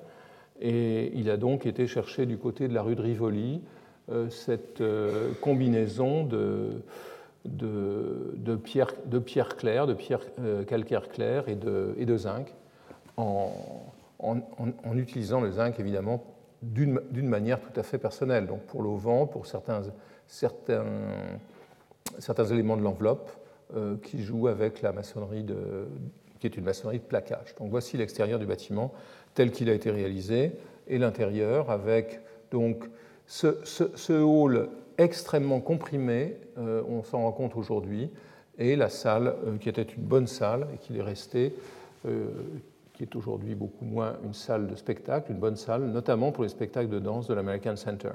[0.62, 3.62] Et il a donc été chercher du côté de la rue de Rivoli
[4.30, 4.84] cette
[5.42, 6.82] combinaison de
[7.46, 10.22] de, pierre, de pierre claire, de pierre
[10.68, 12.54] calcaire claire et de, de zinc,
[13.18, 13.52] en,
[14.94, 16.24] utilisant le zinc évidemment
[16.62, 18.48] d'une manière tout à fait personnelle.
[18.48, 19.82] Donc pour l'auvent, pour certains,
[20.28, 20.86] certains,
[22.52, 23.32] éléments de l'enveloppe
[24.04, 25.88] qui jouent avec la maçonnerie de,
[26.42, 27.56] qui est une maçonnerie de plaquage.
[27.58, 28.92] Donc voici l'extérieur du bâtiment
[29.34, 30.52] tel qu'il a été réalisé
[30.88, 32.20] et l'intérieur avec
[32.52, 32.90] donc
[33.28, 38.10] ce, hall extrêmement comprimé, euh, on s'en rend compte aujourd'hui,
[38.58, 41.56] et la salle euh, qui était une bonne salle et qui est restée,
[42.06, 42.26] euh,
[43.02, 46.50] qui est aujourd'hui beaucoup moins une salle de spectacle, une bonne salle, notamment pour les
[46.50, 48.12] spectacles de danse de l'American Center.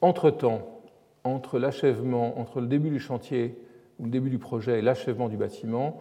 [0.00, 0.80] Entre-temps,
[1.24, 3.56] entre l'achèvement, entre le début du chantier
[4.00, 6.00] le début du projet et l'achèvement du bâtiment,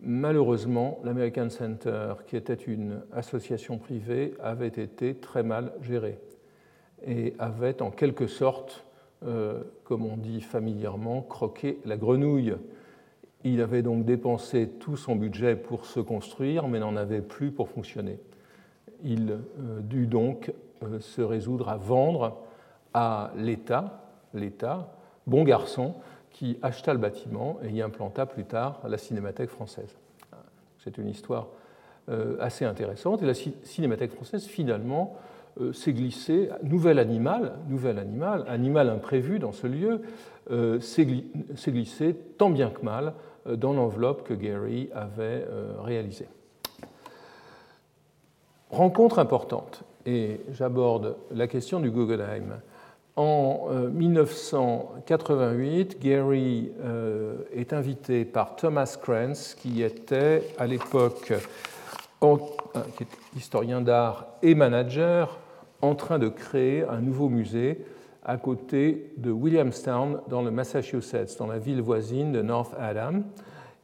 [0.00, 6.18] malheureusement, l'American Center, qui était une association privée, avait été très mal géré
[7.06, 8.84] et avait en quelque sorte,
[9.24, 12.56] euh, comme on dit familièrement, croqué la grenouille.
[13.48, 17.68] Il avait donc dépensé tout son budget pour se construire, mais n'en avait plus pour
[17.68, 18.18] fonctionner.
[19.04, 22.38] Il euh, dut donc euh, se résoudre à vendre
[22.92, 24.02] à l'État,
[24.34, 24.92] l'État,
[25.28, 25.94] bon garçon,
[26.30, 29.94] qui acheta le bâtiment et y implanta plus tard la Cinémathèque française.
[30.82, 31.46] C'est une histoire
[32.08, 33.22] euh, assez intéressante.
[33.22, 35.14] Et la Cinémathèque française, finalement,
[35.72, 40.02] s'est glissée, nouvel animal, nouvel animal, animal imprévu dans ce lieu,
[40.80, 41.06] s'est
[41.72, 43.14] glissé tant bien que mal
[43.54, 45.46] dans l'enveloppe que Gary avait
[45.82, 46.28] réalisée.
[48.70, 52.60] Rencontre importante, et j'aborde la question du Guggenheim.
[53.16, 61.32] En 1988, euh, Gary euh, est invité par Thomas Krantz, qui était à l'époque
[62.22, 62.36] euh,
[63.34, 65.38] historien d'art et manager,
[65.80, 67.86] en train de créer un nouveau musée
[68.26, 73.22] à côté de Williamstown, dans le Massachusetts, dans la ville voisine de North Adam.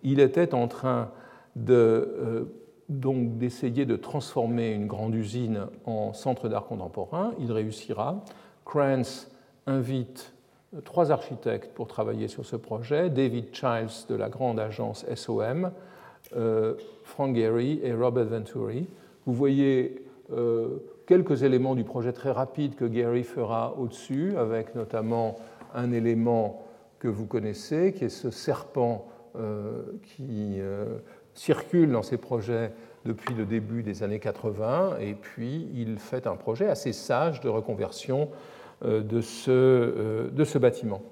[0.02, 1.10] Il était en train
[1.54, 2.48] de,
[2.88, 7.32] donc d'essayer de transformer une grande usine en centre d'art contemporain.
[7.38, 8.24] Il réussira.
[8.64, 9.30] Krantz
[9.66, 10.34] invite
[10.84, 15.70] trois architectes pour travailler sur ce projet, David Childs de la grande agence SOM,
[16.34, 16.74] euh,
[17.04, 18.86] Frank Gehry et Robert Venturi.
[19.26, 25.36] Vous voyez euh, quelques éléments du projet très rapide que Gehry fera au-dessus, avec notamment
[25.74, 26.64] un élément
[26.98, 30.60] que vous connaissez, qui est ce serpent euh, qui
[31.34, 32.72] circule dans ces projets
[33.04, 37.48] depuis le début des années 80, et puis il fait un projet assez sage de
[37.48, 38.28] reconversion
[38.84, 41.02] euh, de ce, euh, bâtiment.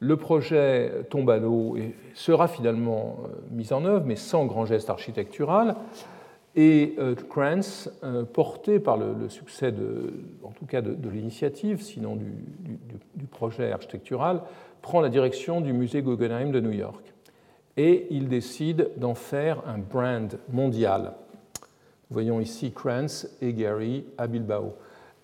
[0.00, 4.66] Le projet tombe à l'eau et sera finalement euh, mis en œuvre, mais sans grand
[4.66, 5.74] geste architectural.
[6.56, 6.96] Et
[7.28, 7.88] Krantz,
[8.32, 14.42] porté par le, succès, de, en tout cas de, l'initiative, sinon du, projet architectural,
[14.82, 17.14] prend la direction du musée Guggenheim de New York.
[17.76, 21.12] Et il décide d'en faire un brand mondial.
[22.10, 24.74] Voyons ici Krantz et Gary à Bilbao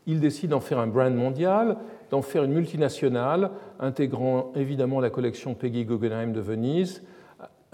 [0.06, 1.76] il décide d'en faire un brand mondial,
[2.10, 7.02] d'en faire une multinationale, intégrant évidemment la collection Peggy Guggenheim de Venise,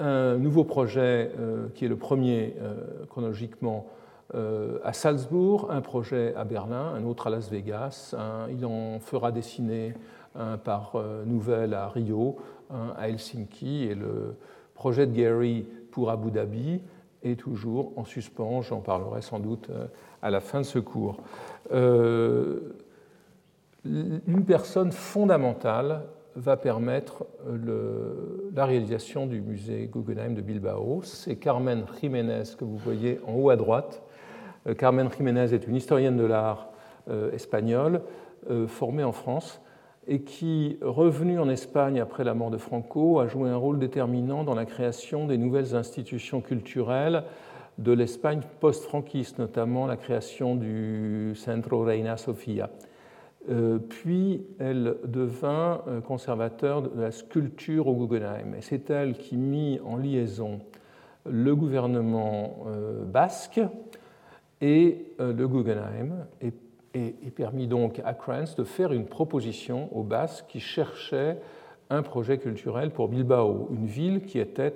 [0.00, 3.86] un nouveau projet euh, qui est le premier euh, chronologiquement
[4.34, 8.14] euh, à Salzbourg, un projet à Berlin, un autre à Las Vegas,
[8.50, 9.94] il en fera dessiner
[10.36, 10.92] un par
[11.26, 12.36] nouvelle à Rio,
[12.70, 14.36] un à Helsinki, et le
[14.74, 16.80] projet de Gary pour Abu Dhabi
[17.24, 19.68] est toujours en suspens, j'en parlerai sans doute
[20.22, 21.16] à la fin de ce cours.
[23.84, 26.02] Une personne fondamentale
[26.36, 31.00] va permettre le, la réalisation du musée Guggenheim de Bilbao.
[31.02, 34.02] C'est Carmen Jiménez que vous voyez en haut à droite.
[34.66, 36.70] Euh, Carmen Jiménez est une historienne de l'art
[37.08, 38.02] euh, espagnole
[38.68, 39.60] formée en France
[40.08, 44.44] et qui, revenue en Espagne après la mort de Franco, a joué un rôle déterminant
[44.44, 47.24] dans la création des nouvelles institutions culturelles
[47.78, 52.70] de l'Espagne post-franquiste, notamment la création du Centro Reina Sofia.
[53.48, 58.54] Euh, puis elle devint euh, conservateur de la sculpture au Guggenheim.
[58.56, 60.60] Et c'est elle qui mit en liaison
[61.24, 63.60] le gouvernement euh, basque
[64.60, 66.52] et le Guggenheim et,
[67.34, 71.38] permit donc à Kranz de faire une proposition aux Basques qui cherchaient
[71.88, 74.74] un projet culturel pour Bilbao, une ville qui était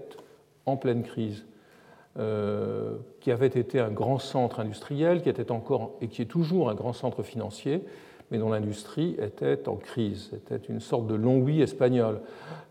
[0.65, 1.45] en pleine crise
[2.17, 6.75] qui avait été un grand centre industriel, qui était encore et qui est toujours un
[6.75, 7.83] grand centre financier,
[8.31, 10.31] mais dont l'industrie était en crise.
[10.31, 12.20] C'était une sorte de long-oui espagnol.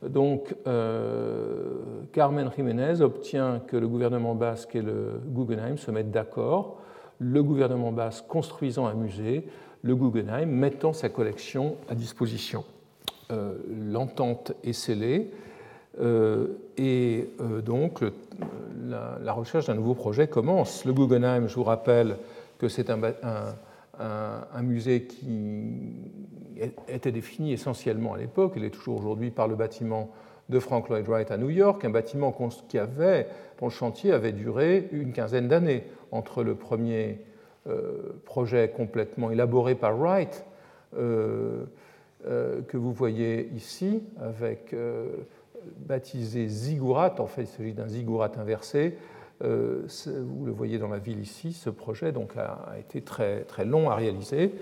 [0.01, 1.75] Donc, euh,
[2.11, 6.81] Carmen Jiménez obtient que le gouvernement basque et le Guggenheim se mettent d'accord,
[7.19, 9.47] le gouvernement basque construisant un musée,
[9.81, 12.63] le Guggenheim mettant sa collection à disposition.
[13.91, 15.31] l'entente est scellée
[16.77, 17.29] et
[17.65, 18.01] donc
[18.89, 20.85] la, recherche d'un nouveau projet commence.
[20.85, 22.17] Le Guggenheim, je vous rappelle
[22.57, 22.99] que c'est un,
[24.61, 25.93] musée qui
[26.87, 30.09] était défini essentiellement à l'époque, il est toujours aujourd'hui par le bâtiment
[30.49, 32.35] de Frank Lloyd Wright à New York, un bâtiment
[32.67, 33.27] qui avait,
[33.59, 37.19] dont le chantier avait duré une quinzaine d'années entre le premier
[37.67, 40.45] euh, projet complètement élaboré par Wright,
[40.97, 41.63] euh,
[42.27, 44.75] euh, que vous voyez ici, avec
[45.77, 48.97] baptisé ziggurat, en fait il s'agit d'un ziggurat inversé,
[49.41, 54.53] vous le voyez dans la ville ici, ce projet a, été très, long à réaliser.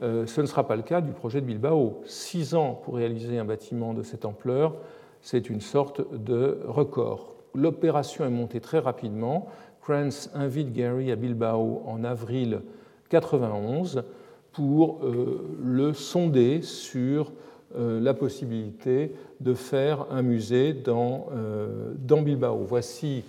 [0.00, 2.02] ce ne sera pas le cas du projet de Bilbao.
[2.06, 4.74] Six ans pour réaliser un bâtiment de cette ampleur,
[5.20, 7.34] c'est une sorte de record.
[7.54, 9.48] L'opération est montée très rapidement.
[9.82, 12.62] Kranz invite Gary à Bilbao en avril
[13.08, 14.04] 91
[14.52, 17.32] pour euh, le sonder sur
[17.76, 22.64] euh, la possibilité de faire un musée dans, euh, dans Bilbao.
[22.64, 23.24] Voici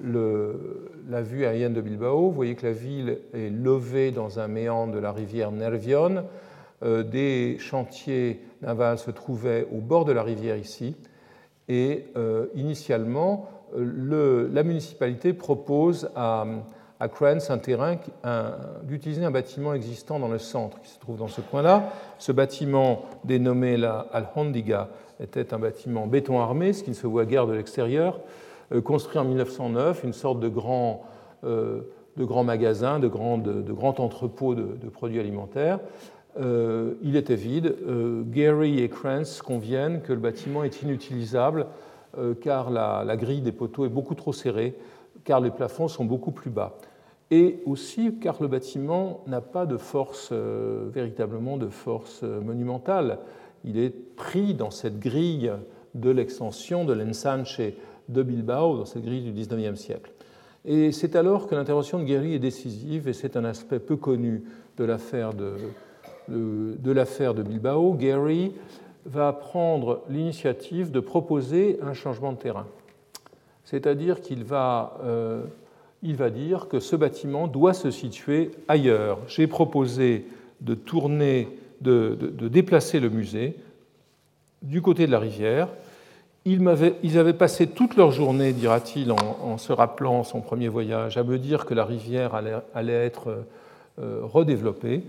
[0.00, 2.28] la vue aérienne de Bilbao.
[2.28, 6.24] Vous voyez que la ville est levée dans un méandre de la rivière Nervion.
[6.82, 10.96] des chantiers navals se trouvaient au bord de la rivière ici.
[11.68, 12.04] Et
[12.54, 16.46] initialement, la municipalité propose à,
[17.00, 17.08] à
[17.48, 17.96] un terrain,
[18.84, 21.92] d'utiliser un bâtiment existant dans le centre qui se trouve dans ce coin-là.
[22.18, 24.88] Ce bâtiment, dénommé la Alhondiga,
[25.20, 28.20] était un bâtiment béton armé, ce qui ne se voit guère de l'extérieur, euh,
[28.84, 31.04] construit en 1909, une sorte de grand,
[31.44, 31.82] euh,
[32.16, 35.80] de grand magasin, de grand, de, grand entrepôt de, produits alimentaires.
[36.38, 37.76] Euh, il était vide.
[38.30, 41.66] Gary et Kranz conviennent que le bâtiment est inutilisable
[42.18, 44.74] euh, car la, grille des poteaux est beaucoup trop serrée,
[45.24, 46.78] car les plafonds sont beaucoup plus bas.
[47.30, 53.18] Et aussi car le bâtiment n'a pas de force, euh, véritablement de force euh, monumentale.
[53.64, 55.52] Il est pris dans cette grille
[55.94, 57.60] de l'extension de l'ensanche
[58.08, 60.12] de Bilbao, dans cette grille du XIXe siècle.
[60.64, 64.42] Et c'est alors que l'intervention de Guéry est décisive, et c'est un aspect peu connu
[64.76, 65.54] de l'affaire de,
[66.28, 67.94] de, de, de Bilbao.
[67.94, 68.52] Gary
[69.04, 72.66] va prendre l'initiative de proposer un changement de terrain.
[73.64, 75.42] C'est-à-dire qu'il va, euh,
[76.02, 79.18] il va dire que ce bâtiment doit se situer ailleurs.
[79.28, 80.26] J'ai proposé
[80.60, 81.48] de tourner,
[81.80, 82.16] de,
[82.48, 83.56] déplacer le musée
[84.62, 85.68] du côté de la rivière.
[86.48, 86.68] Ils,
[87.18, 91.66] avaient, passé toute leur journée, dira-t-il, en, se rappelant son premier voyage, à me dire
[91.66, 92.36] que la rivière
[92.72, 93.44] allait, être
[93.98, 95.02] euh, redéveloppée.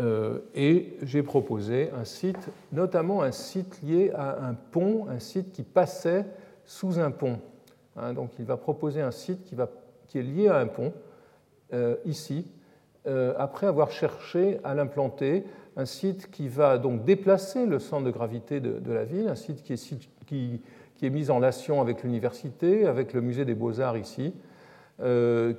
[0.00, 5.52] Euh, et j'ai proposé un site, notamment un site lié à un pont, un site
[5.52, 6.26] qui passait
[6.64, 7.38] sous un pont.
[7.96, 10.92] Hein, donc il va proposer un site qui, est lié à un pont,
[11.72, 12.50] euh, ici,
[13.06, 15.44] euh, après avoir cherché à l'implanter,
[15.76, 19.62] un site qui va donc déplacer le centre de gravité de, la ville, un site
[19.62, 20.60] qui est, qui,
[21.02, 24.32] est mis en relation avec l'université, avec le musée des beaux-arts ici,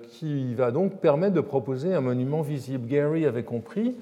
[0.10, 2.88] qui va donc permettre de proposer un monument visible.
[2.88, 3.96] Gary avait compris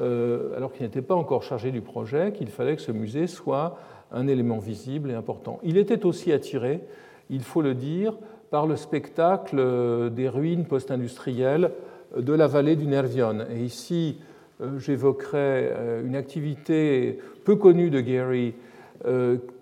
[0.00, 3.78] euh, alors qu'il n'était pas encore chargé du projet, qu'il fallait que ce musée soit
[4.12, 5.58] un élément visible et important.
[5.62, 6.80] Il était aussi attiré,
[7.28, 8.16] il faut le dire,
[8.50, 11.72] par le spectacle des ruines post-industrielles
[12.16, 13.44] de la vallée du Nervion.
[13.54, 14.18] Et ici,
[14.60, 18.54] euh, j'évoquerai euh, une activité peu connue de Gary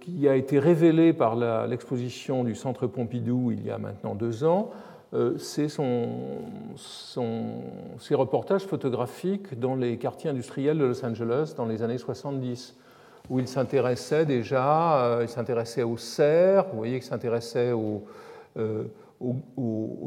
[0.01, 1.37] qui a été révélée par
[1.67, 4.71] l'exposition du Centre Pompidou il y a maintenant deux ans,
[5.15, 5.69] euh, c'est
[7.99, 12.77] ses reportages photographiques dans les quartiers industriels de Los Angeles dans les années 70,
[13.31, 18.03] où il s'intéressait déjà, euh, il s'intéressait aux serres, vous voyez qu'il s'intéressait aux,
[18.59, 18.85] euh,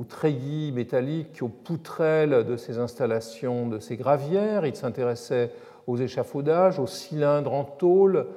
[0.07, 5.51] treillis métalliques, aux poutrelles de ces installations, de ces gravières, il s'intéressait
[5.88, 8.27] aux échafaudages, aux cylindres en tôle,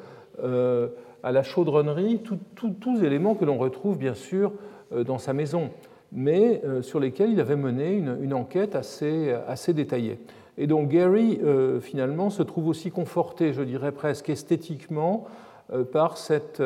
[0.43, 2.21] à la chaudronnerie,
[2.55, 4.53] tous éléments que l'on retrouve bien sûr
[4.93, 5.71] dans sa maison
[6.15, 10.19] mais euh, sur lesquels il avait mené une, enquête assez, assez, détaillée.
[10.57, 15.27] Et donc Gary, euh, finalement, se trouve aussi conforté, je dirais presque esthétiquement,
[15.73, 16.63] euh, par, cette,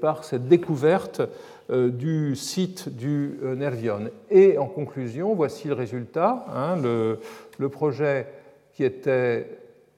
[0.00, 1.22] par, cette, découverte
[1.70, 4.10] du site du Nervion.
[4.30, 6.44] Et en conclusion, voici le résultat.
[6.54, 7.18] Hein, le,
[7.58, 8.26] le, projet
[8.72, 9.46] qui était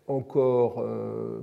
[0.09, 0.85] encore,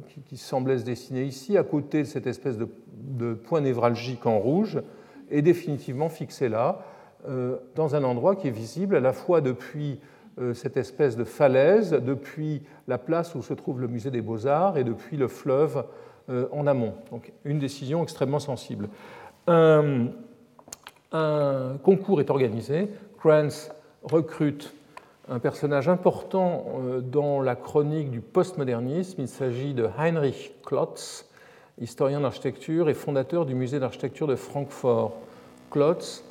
[0.07, 4.39] qui, qui, semblait se dessiner ici, à côté de cette espèce de, point névralgique en
[4.39, 4.81] rouge,
[5.29, 6.83] est définitivement fixé là,
[7.27, 10.01] euh, dans un endroit qui est visible à la fois depuis
[10.41, 14.77] euh, cette espèce de falaise, depuis la place où se trouve le musée des beaux-arts
[14.77, 15.85] et depuis le fleuve
[16.29, 16.95] euh, en amont.
[17.11, 18.89] Donc une décision extrêmement sensible.
[19.47, 20.09] Un,
[21.83, 22.89] concours est organisé.
[23.19, 23.71] Kranz
[24.03, 24.73] recrute
[25.29, 26.65] un personnage important
[27.01, 29.21] dans la chronique du postmodernisme.
[29.21, 31.29] Il s'agit de Heinrich Klotz,
[31.79, 35.15] historien d'architecture et fondateur du musée d'architecture de Francfort.
[35.71, 36.23] Klotz,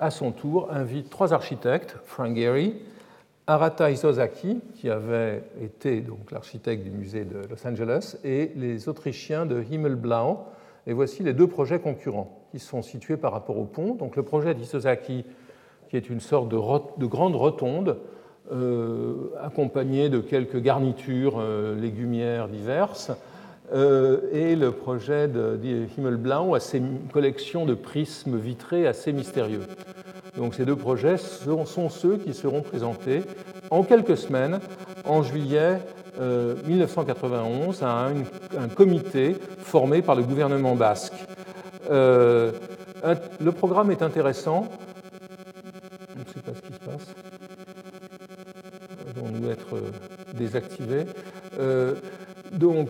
[0.00, 2.76] à son tour, invite trois architectes, Frank Gehry,
[3.46, 9.46] Arata Isozaki, qui avait été donc l'architecte du musée de Los Angeles, et les Autrichiens
[9.46, 10.38] de Himmelblau.
[10.86, 13.94] Et voici les deux projets concurrents qui sont situés par rapport au pont.
[13.94, 15.26] Donc le projet d'Isozaki,
[15.88, 17.96] qui est une sorte de, grande rotonde,
[18.52, 23.10] euh, accompagnée de quelques garnitures euh, légumières diverses,
[23.74, 25.58] euh, et le projet de,
[25.98, 26.80] Himmelblau a ses
[27.12, 29.64] collections de prismes vitrés assez mystérieux.
[30.36, 33.22] Donc ces deux projets sont, ceux qui seront présentés
[33.70, 34.60] en quelques semaines,
[35.04, 35.80] en juillet
[36.18, 38.08] 1991, euh, à
[38.60, 41.14] un, comité formé par le gouvernement basque.
[41.90, 42.52] Le
[43.50, 44.68] programme est intéressant.
[49.18, 49.90] Allons-nous être euh,
[50.34, 51.04] désactivés.
[52.52, 52.88] donc,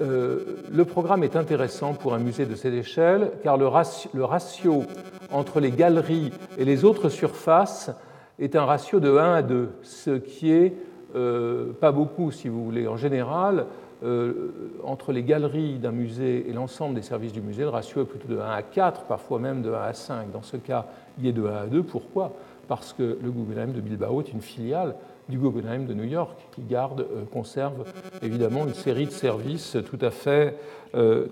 [0.00, 4.84] le programme est intéressant pour un musée de cette échelle, car le ratio
[5.30, 7.90] entre les galeries et les autres surfaces
[8.38, 10.74] est un ratio de 1 à 2, ce qui est
[11.14, 12.88] euh, pas beaucoup, si vous voulez.
[12.88, 13.66] En général,
[14.04, 14.50] euh,
[14.84, 18.28] entre les galeries d'un musée et l'ensemble des services du musée, le ratio est plutôt
[18.28, 20.30] de 1 à 4, parfois même de 1 à 5.
[20.32, 20.86] Dans ce cas,
[21.18, 21.82] il est de 1 à 2.
[21.82, 22.32] Pourquoi?
[22.68, 24.94] Parce que le Guggenheim de Bilbao est une filiale
[25.28, 27.84] du Guggenheim de New York, qui garde, euh, conserve
[28.22, 30.56] évidemment une série de services tout à fait,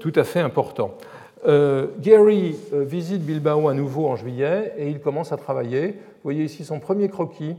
[0.01, 0.97] tout à fait importants.
[1.47, 5.89] Euh, Gary euh, visite Bilbao à nouveau en juillet et il commence à travailler.
[5.89, 7.57] Vous voyez ici son premier croquis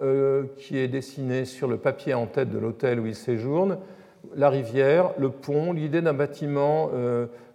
[0.00, 3.78] euh, qui est dessiné sur le papier en tête de l'hôtel où il séjourne.
[4.36, 6.90] La rivière, le pont, l'idée d'un bâtiment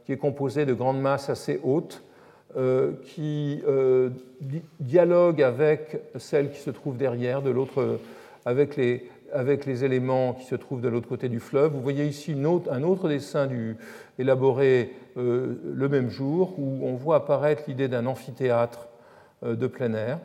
[0.06, 2.04] qui est composé de grandes masses assez hautes,
[3.04, 3.64] qui
[4.80, 7.98] dialogue avec celles qui se trouvent derrière, de l'autre,
[8.46, 11.74] avec les, avec les éléments qui se trouvent de l'autre côté du fleuve.
[11.74, 13.48] Vous voyez ici un autre dessin
[14.18, 18.88] élaboré euh, le même jour où on voit apparaître l'idée d'un amphithéâtre
[19.44, 20.20] euh, de plein air.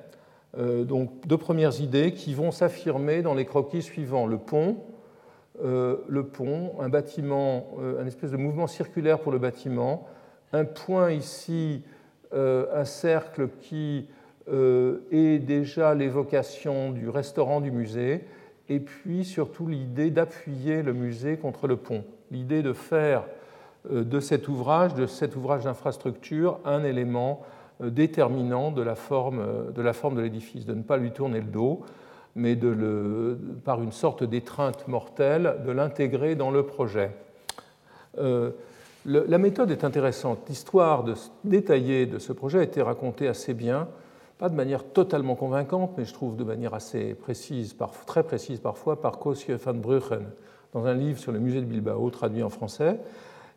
[0.57, 4.27] Euh, donc deux premières idées qui vont s'affirmer dans les croquis suivants.
[4.27, 4.79] Le pont,
[5.63, 10.09] le pont, un bâtiment, un espèce de mouvement circulaire pour le bâtiment,
[10.53, 11.85] un point ici,
[12.33, 14.09] un cercle qui
[14.47, 18.25] est déjà l'évocation du restaurant du musée,
[18.69, 23.25] et puis surtout l'idée d'appuyer le musée contre le pont, l'idée de faire
[23.93, 27.43] euh, de cet ouvrage, de cet ouvrage d'infrastructure, un élément
[27.83, 31.11] euh, déterminant de la forme euh, de, la forme de l'édifice, de ne pas lui
[31.13, 31.83] tourner le dos,
[32.35, 37.13] mais de le, par une sorte d'étreinte mortelle, de l'intégrer dans le projet.
[38.17, 40.41] la méthode est intéressante.
[40.49, 41.05] L'histoire
[41.45, 43.87] détaillée de ce projet a été racontée assez bien
[44.39, 47.77] pas de manière totalement convaincante, mais je trouve de manière assez précise,
[48.07, 50.27] très précise parfois, par Kosje van Bruggen,
[50.73, 52.99] dans un livre sur le musée de Bilbao, traduit en français.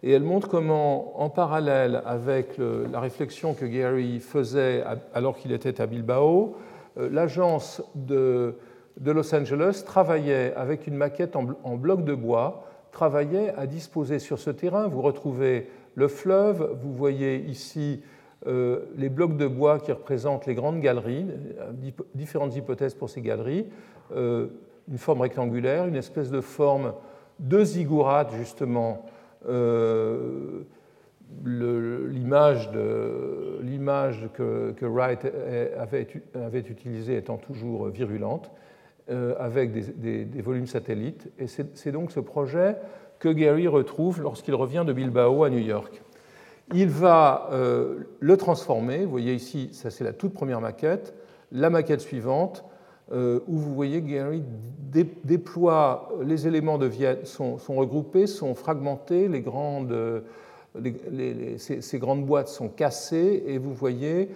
[0.04, 5.82] Et elle montre comment, en parallèle avec la réflexion que Gary faisait alors qu'il était
[5.82, 6.56] à Bilbao,
[7.00, 8.56] euh, l'agence de,
[9.04, 14.38] Los Angeles travaillait avec une maquette en, en bloc de bois, travaillait à disposer sur
[14.38, 14.88] ce terrain.
[14.88, 18.02] Vous retrouvez le fleuve, vous voyez ici
[18.46, 21.26] les blocs de bois qui représentent les grandes galeries,
[21.60, 21.72] euh,
[22.14, 23.66] différentes hypothèses pour ces galeries,
[24.16, 24.48] euh,
[24.90, 26.94] une forme rectangulaire, une espèce de forme
[27.40, 29.06] de ziggurat, justement,
[31.46, 32.70] l'image
[34.34, 35.26] que, Wright
[35.78, 38.50] avait, utilisée étant toujours virulente,
[39.10, 41.30] avec des, volumes satellites.
[41.38, 42.78] Et c'est donc ce projet
[43.20, 46.02] que Gary retrouve lorsqu'il revient de Bilbao à New York.
[46.74, 49.06] Il va euh, le transformer.
[49.06, 51.14] Vous voyez ici, ça c'est la toute première maquette.
[51.52, 52.66] La maquette suivante,
[53.14, 54.44] euh, où vous voyez Gary
[55.24, 59.96] déploie les éléments de Vienne, sont, regroupés, sont fragmentés, les grandes,
[61.58, 64.30] ces, grandes boîtes sont cassées, et vous voyez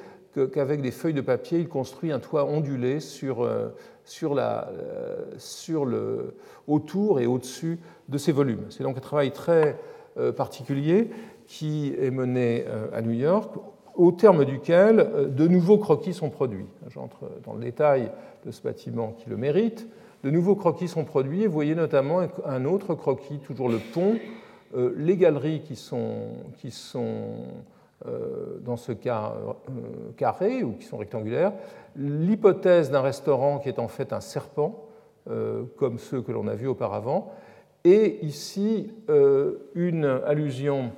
[0.53, 3.69] qu'avec des feuilles de papier, il construit un toit ondulé sur, euh,
[4.05, 4.69] sur, la,
[5.37, 6.35] sur le,
[6.67, 7.77] autour et au-dessus
[8.07, 8.65] de ces volumes.
[8.69, 9.77] C'est donc un travail très
[10.35, 11.09] particulier
[11.51, 13.53] qui est mené euh, à New York,
[13.95, 16.65] au terme duquel euh, de nouveaux croquis sont produits.
[16.87, 18.09] J'entre dans le détail
[18.45, 19.85] de ce bâtiment qui le mérite.
[20.23, 24.15] De nouveaux croquis sont produits vous voyez notamment un autre croquis, toujours le pont,
[24.77, 27.33] euh, les galeries qui sont, qui sont
[28.61, 29.33] dans ce cas
[30.17, 31.53] carrés ou qui sont rectangulaires,
[31.95, 34.87] l'hypothèse d'un restaurant qui est en fait un serpent,
[35.77, 37.31] comme ceux que l'on a vus auparavant,
[37.83, 38.91] et ici
[39.75, 40.93] une allusion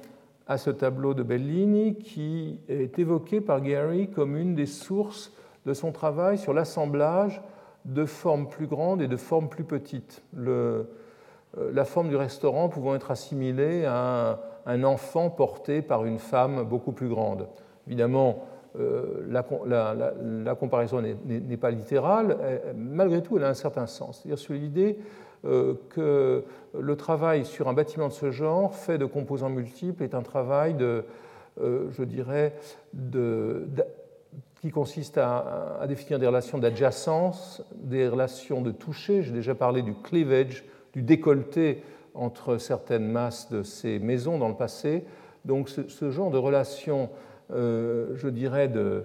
[0.48, 5.32] à ce tableau de Bellini qui est évoqué par Gary comme une des sources
[5.66, 7.42] de son travail sur l'assemblage
[7.86, 10.22] de formes plus grandes et de formes plus petites.
[10.38, 10.84] Euh,
[11.72, 16.92] la forme du restaurant pouvant être assimilée à un, enfant porté par une femme beaucoup
[16.92, 17.48] plus grande.
[17.88, 18.46] Évidemment,
[18.80, 22.38] euh, la, comparaison n'est pas littérale,
[22.76, 24.20] malgré tout, elle a un certain sens.
[24.20, 24.98] C'est-à-dire sur l'idée
[25.44, 26.44] que
[26.80, 30.74] le travail sur un bâtiment de ce genre, fait de composants multiples, est un travail
[30.74, 31.04] de,
[31.60, 32.54] je dirais,
[34.64, 39.22] qui consiste à, définir des relations d'adjacence, des relations de toucher.
[39.22, 40.64] J'ai déjà parlé du cleavage,
[40.94, 41.84] du décolleté
[42.14, 45.04] entre certaines masses de ces maisons dans le passé.
[45.44, 47.10] Donc ce, genre de relation,
[47.52, 49.04] euh, je dirais, de,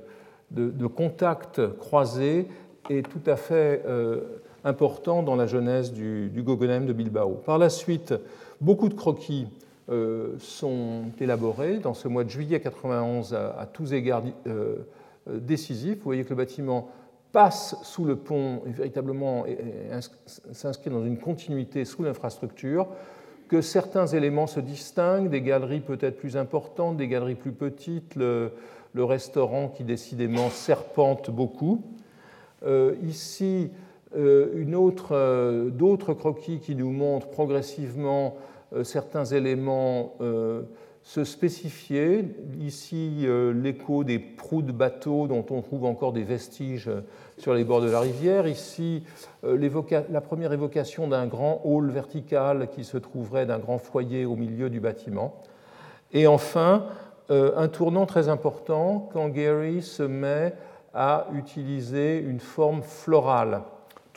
[0.52, 2.46] de, contact croisé
[2.88, 7.40] est tout à fait euh, important dans la genèse du, du, de Bilbao.
[7.44, 8.14] Par la suite,
[8.60, 9.46] beaucoup de croquis
[9.90, 14.22] euh, sont élaborés dans ce mois de juillet 91 à, tous égards
[15.26, 15.98] décisifs.
[15.98, 16.90] Vous voyez que le bâtiment
[17.32, 19.44] passe sous le pont et véritablement
[20.52, 22.88] s'inscrit dans une continuité sous l'infrastructure,
[23.48, 28.52] que certains éléments se distinguent, des galeries peut-être plus importantes, des galeries plus petites, le,
[28.94, 31.82] restaurant qui décidément serpente beaucoup.
[32.66, 33.70] Euh, ici,
[34.16, 34.64] euh,
[35.10, 38.36] euh, d'autres croquis qui nous montrent progressivement
[38.82, 40.14] certains éléments
[41.08, 42.22] se spécifier.
[42.60, 47.00] Ici, euh, l'écho des proues de bateaux dont on trouve encore des vestiges euh,
[47.38, 48.46] sur les bords de la rivière.
[48.46, 49.04] Ici,
[49.42, 54.36] euh, la première évocation d'un grand hall vertical qui se trouverait d'un grand foyer au
[54.36, 55.40] milieu du bâtiment.
[56.12, 56.86] Et enfin,
[57.30, 60.54] un tournant très important quand Gary se met
[60.94, 63.60] à utiliser une forme florale,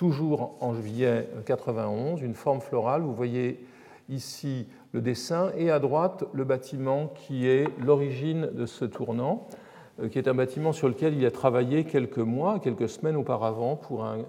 [0.02, 3.04] toujours en juillet 91, une forme florale.
[3.04, 3.64] Vous voyez
[4.10, 9.46] ici le dessin, et à droite le bâtiment qui est l'origine de ce tournant,
[10.02, 13.76] euh, qui est un bâtiment sur lequel il a travaillé quelques mois, quelques semaines auparavant
[13.76, 14.26] pour un,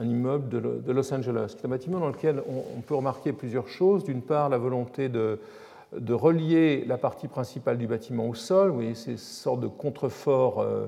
[0.00, 1.56] immeuble de, Los Angeles.
[1.56, 4.04] C'est un bâtiment dans lequel on, peut remarquer plusieurs choses.
[4.04, 5.40] D'une part, la volonté de,
[5.98, 10.60] de, relier la partie principale du bâtiment au sol, vous voyez ces sortes de contreforts
[10.60, 10.86] euh,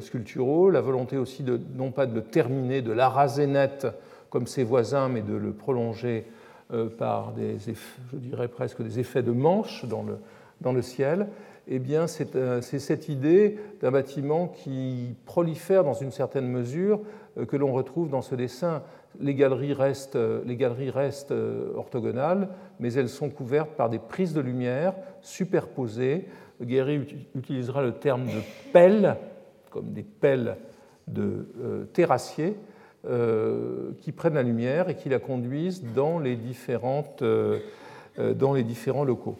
[0.00, 3.86] sculpturaux, la volonté aussi de, non pas de le terminer, de l'araser net
[4.30, 6.26] comme ses voisins, mais de le prolonger
[6.72, 10.18] euh, par des, je dirais presque des effets de manche dans le,
[10.60, 11.28] dans le ciel,
[11.68, 17.00] eh bien, euh, c'est cette idée d'un bâtiment qui prolifère dans une certaine mesure
[17.38, 18.82] euh, que l'on retrouve dans ce dessin.
[19.20, 21.32] Les galeries restent, les galeries restent
[21.74, 22.48] orthogonales,
[22.80, 26.26] mais elles sont couvertes par des prises de lumière superposées.
[26.60, 29.16] Guéry utilisera le terme de pelles,
[29.70, 30.56] comme des pelles
[31.08, 32.56] de terrassiers,
[33.08, 37.60] euh, qui prennent la lumière et qui la conduisent dans les, différentes, euh,
[38.18, 39.36] euh, dans les différents locaux.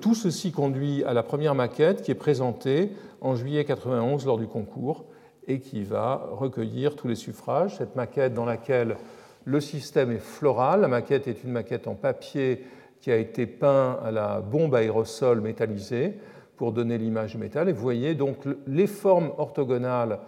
[0.00, 2.90] Tout ceci conduit à la première maquette qui est présentée
[3.20, 5.04] en juillet 91 lors du concours
[5.46, 7.76] et qui va recueillir tous les suffrages.
[7.76, 8.96] Cette maquette dans laquelle
[9.44, 12.64] le système est floral, la maquette est une maquette en papier
[13.02, 16.14] qui a été peint à la bombe aérosol métallisée
[16.58, 17.68] pour donner l'image métal.
[17.70, 18.36] Et vous voyez donc
[18.66, 20.18] les formes orthogonales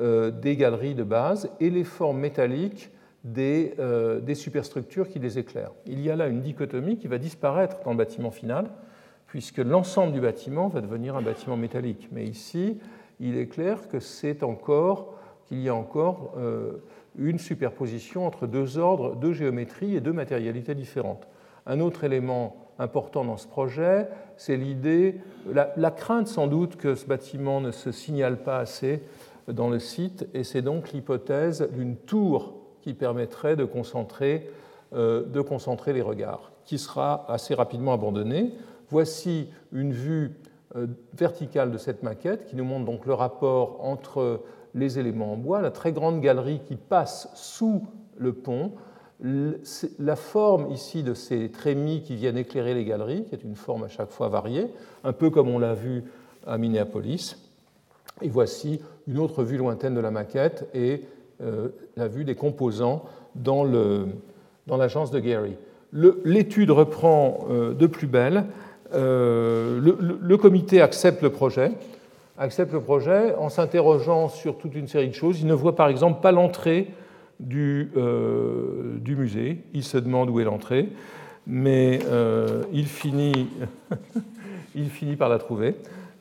[0.00, 2.90] euh, des galeries de base et les formes métalliques
[3.36, 5.72] euh, des, superstructures qui les éclairent.
[5.86, 8.70] Il y a là une dichotomie qui va disparaître dans le bâtiment final,
[9.26, 12.08] puisque l'ensemble du bâtiment va devenir un bâtiment métallique.
[12.12, 12.78] Mais ici,
[13.18, 15.14] il est clair que c'est encore
[15.46, 16.82] qu'il y a encore euh,
[17.18, 21.28] une superposition entre deux ordres, deux géométries et deux matérialités différentes.
[21.66, 25.20] Un autre élément important dans ce projet, c'est l'idée,
[25.52, 29.02] la, crainte sans doute que ce bâtiment ne se signale pas assez
[29.48, 34.50] dans le site, et c'est donc l'hypothèse d'une tour qui permettrait de concentrer,
[34.94, 35.24] euh,
[35.86, 38.54] les regards, qui sera assez rapidement abandonnée.
[38.88, 40.32] Voici une vue
[40.76, 44.40] euh, verticale de cette maquette qui nous montre donc le rapport entre
[44.74, 48.72] les éléments en bois, la très grande galerie qui passe sous le pont,
[49.22, 53.84] la forme ici de ces trémies qui viennent éclairer les galeries, qui est une forme
[53.84, 54.66] à chaque fois variée,
[55.04, 56.04] un peu comme on l'a vu
[56.46, 57.36] à Minneapolis.
[58.22, 61.02] Et voici une autre vue lointaine de la maquette et
[61.42, 63.04] euh, la vue des composants
[63.34, 63.64] dans
[64.66, 65.56] l'agence de Gary.
[65.92, 68.44] L'étude reprend euh, de plus belle.
[68.92, 69.80] Euh,
[70.20, 71.72] le, comité accepte le projet,
[72.38, 75.40] accepte le projet en s'interrogeant sur toute une série de choses.
[75.40, 76.88] Il ne voit par exemple pas l'entrée
[77.40, 77.90] du,
[79.00, 79.58] du, musée.
[79.74, 80.88] Il se demande où est l'entrée,
[81.46, 81.98] mais
[82.72, 83.48] il finit,
[84.74, 85.74] il finit par la trouver.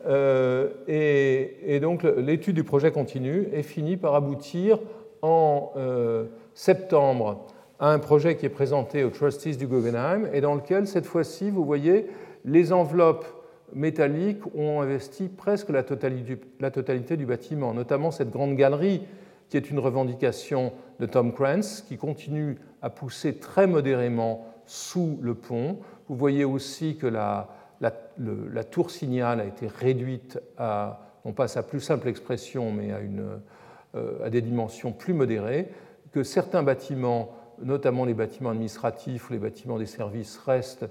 [0.07, 4.79] Euh, et, donc l'étude du projet continue et finit par aboutir
[5.21, 7.47] en euh, septembre
[7.79, 11.49] à un projet qui est présenté aux trustees du Guggenheim et dans lequel, cette fois-ci,
[11.49, 12.07] vous voyez,
[12.45, 13.25] les enveloppes
[13.73, 19.01] métalliques ont investi presque la totalité, du bâtiment, notamment cette grande galerie
[19.49, 25.33] qui est une revendication de Tom Krantz, qui continue à pousser très modérément sous le
[25.33, 25.79] pont.
[26.07, 27.49] Vous voyez aussi que la,
[27.81, 32.91] la, tour signal a été réduite à, non pas à sa plus simple expression, mais
[32.91, 33.39] à, une,
[33.95, 35.69] euh, à des dimensions plus modérées,
[36.11, 40.87] que certains bâtiments, notamment les bâtiments administratifs ou les bâtiments des services, restent,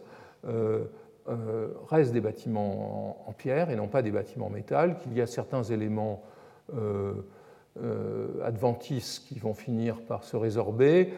[0.47, 0.85] euh,
[1.29, 5.21] euh, restent des bâtiments en, pierre et non pas des bâtiments en métal, qu'il y
[5.21, 6.23] a certains éléments
[8.45, 11.13] adventices qui vont finir par se résorber.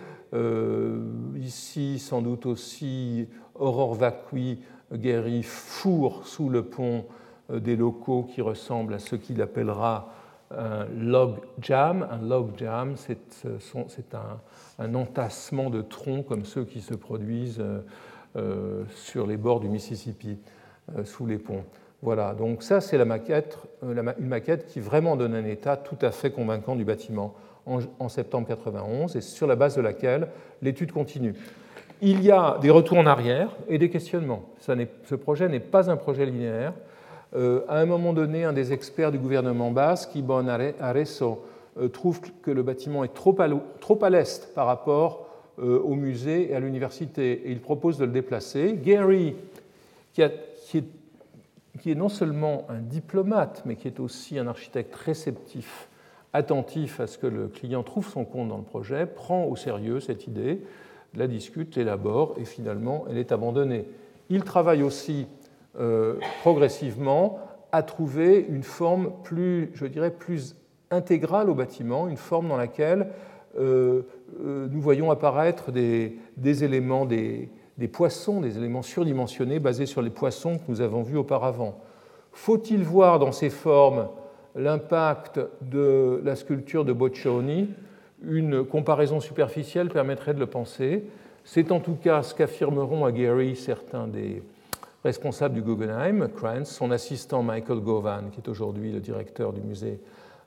[1.36, 4.58] ici, sans doute aussi, Aurore Vacui
[4.92, 7.04] Guéry fourre sous le pont
[7.50, 10.12] euh, des locaux qui ressemblent à ce qu'il appellera
[10.50, 12.06] un log jam.
[12.11, 14.14] Un log jam, c'est
[14.78, 17.80] un, entassement de troncs comme ceux qui se produisent euh,
[18.36, 20.38] euh, sur les bords du Mississippi,
[21.04, 21.64] sous les ponts.
[22.03, 26.11] Voilà, donc ça c'est la maquette, une maquette qui vraiment donne un état tout à
[26.11, 27.34] fait convaincant du bâtiment
[27.66, 30.28] en, septembre 91 et sur la base de laquelle
[30.62, 31.34] l'étude continue
[32.03, 34.42] il y a des retours en arrière et des questionnements.
[34.59, 36.72] ce projet n'est pas un projet linéaire.
[37.36, 40.46] Euh, à un moment donné, un des experts du gouvernement basque, Ibon
[40.80, 41.44] Areso,
[41.80, 45.28] euh, trouve que le bâtiment est trop à, l'est par rapport
[45.62, 48.78] euh, au musée et à l'université, et il propose de le déplacer.
[48.82, 49.36] Gary,
[50.12, 50.32] qui, est,
[51.80, 55.88] qui est non seulement un diplomate, mais qui est aussi un architecte réceptif,
[56.32, 59.98] attentif à ce que le client trouve son compte dans le projet, prend au sérieux
[59.98, 60.62] cette idée
[61.14, 63.86] la discute, l'élabore et finalement elle est abandonnée.
[64.28, 65.26] Il travaille aussi
[65.78, 67.40] euh, progressivement
[67.72, 70.56] à trouver une forme plus, je dirais, plus
[70.90, 73.08] intégrale au bâtiment, une forme dans laquelle
[73.58, 74.02] euh,
[74.44, 76.14] euh, nous voyons apparaître des,
[76.64, 77.48] éléments, des,
[77.80, 81.80] des, poissons, des éléments surdimensionnés basés sur les poissons que nous avons vus auparavant.
[82.32, 84.08] Faut-il voir dans ces formes
[84.54, 87.70] l'impact de la sculpture de Boccioni?
[88.22, 91.04] Une comparaison superficielle permettrait de le penser.
[91.44, 94.42] C'est en tout cas ce qu'affirmeront à Gary certains des
[95.02, 99.98] responsables du Guggenheim, Krantz, son assistant Michael Govan, qui est aujourd'hui le directeur du musée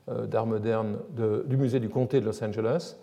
[0.10, 1.00] euh, d'art moderne
[1.48, 2.96] du musée du comté de Los Angeles,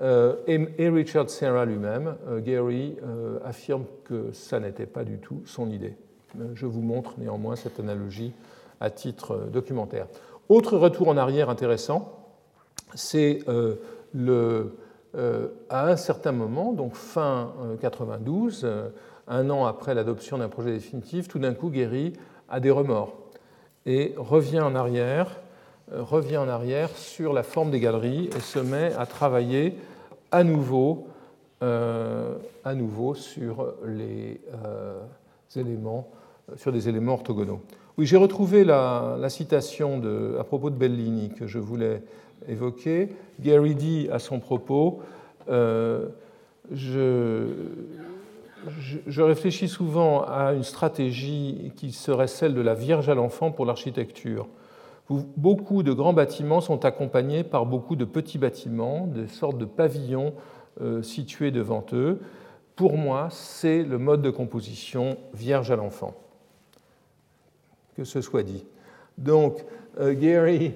[0.00, 2.16] et, Richard Serra lui-même.
[2.28, 2.96] Euh, Gary
[3.44, 5.96] affirme que ça n'était pas du tout son idée.
[6.54, 8.32] Je vous montre néanmoins cette analogie
[8.80, 10.06] à titre documentaire.
[10.48, 12.28] Autre retour en arrière intéressant,
[12.94, 13.40] c'est
[15.16, 18.88] euh, à un certain moment, donc fin 92, euh, euh,
[19.28, 22.12] un an après l'adoption d'un projet définitif, tout d'un coup, Guéry
[22.48, 23.16] a des remords
[23.86, 25.40] et revient en arrière,
[25.92, 29.74] revient en arrière sur la forme des galeries et se met à travailler
[30.32, 31.06] à nouveau,
[32.74, 34.40] nouveau sur les
[35.54, 36.08] éléments,
[36.56, 37.60] sur des éléments orthogonaux.
[37.98, 40.02] Oui, j'ai retrouvé la, citation
[40.38, 42.02] à propos de Bellini que je voulais
[42.48, 43.08] évoqué.
[43.40, 45.00] Gary dit à son propos
[45.48, 46.06] euh,
[46.72, 47.46] je,
[49.22, 54.48] réfléchis souvent à une stratégie qui serait celle de la Vierge à l'enfant pour l'architecture.
[55.08, 60.34] Beaucoup de grands bâtiments sont accompagnés par beaucoup de petits bâtiments, des sortes de pavillons
[60.80, 62.20] euh, situés devant eux.
[62.74, 66.14] Pour moi, c'est le mode de composition Vierge à l'enfant.
[67.96, 68.64] Que ce soit dit.
[69.16, 69.64] Donc,
[69.98, 70.74] euh, Gary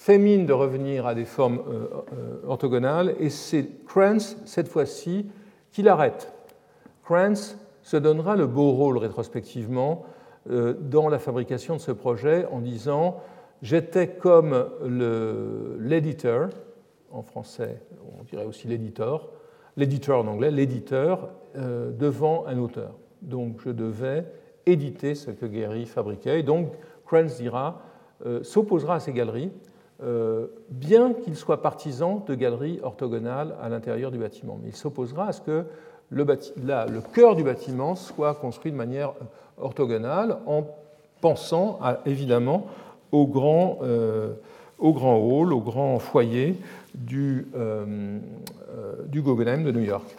[0.00, 5.26] fait mine de revenir à des formes euh, euh, orthogonales, et c'est Krantz, cette fois-ci,
[5.72, 6.32] qui l'arrête.
[7.04, 12.60] Krantz se donnera le beau rôle rétrospectivement euh, dans la fabrication de ce projet en
[12.60, 13.20] disant
[13.62, 14.66] J'étais comme
[15.78, 16.48] l'éditeur,
[17.10, 17.82] en français
[18.18, 19.28] on dirait aussi l'éditeur,
[19.76, 22.94] l'éditeur en anglais, l'éditeur devant un auteur.
[23.20, 24.24] Donc je devais
[24.64, 26.40] éditer ce que Gary fabriquait.
[26.40, 26.72] Et donc
[27.04, 27.82] Krantz dira,
[28.42, 29.52] s'opposera à ces galeries
[30.02, 34.58] euh, bien qu'il soit partisan de galeries orthogonales à l'intérieur du bâtiment.
[34.62, 35.66] Mais il s'opposera à ce que
[36.08, 39.24] le, le, cœur du bâtiment soit construit de manière euh,
[39.60, 40.66] orthogonale en
[41.20, 42.66] pensant évidemment
[43.12, 44.32] au grand, euh,
[44.78, 46.56] au grand hall, au grand foyer
[46.94, 47.46] du,
[49.06, 50.16] du Guggenheim de New York.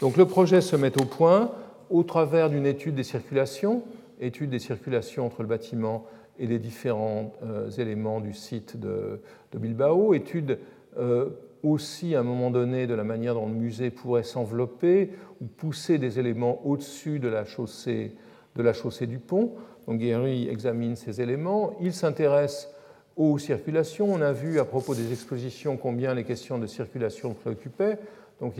[0.00, 1.50] Donc le projet se met au point
[1.90, 3.82] au travers d'une étude des circulations,
[4.20, 6.06] étude des circulations entre le bâtiment
[6.38, 9.20] et les différents euh, éléments du site de,
[9.54, 10.58] Bilbao, étude
[10.98, 11.30] euh,
[11.62, 15.98] aussi à un moment donné de la manière dont le musée pourrait s'envelopper ou pousser
[15.98, 18.16] des éléments au-dessus de la chaussée
[18.56, 19.52] de la chaussée du pont.
[19.86, 21.74] Donc Guéry examine ces éléments.
[21.80, 22.68] Il s'intéresse
[23.16, 24.06] aux circulations.
[24.12, 27.98] On a vu à propos des expositions combien les questions de circulation préoccupaient.
[28.40, 28.54] Donc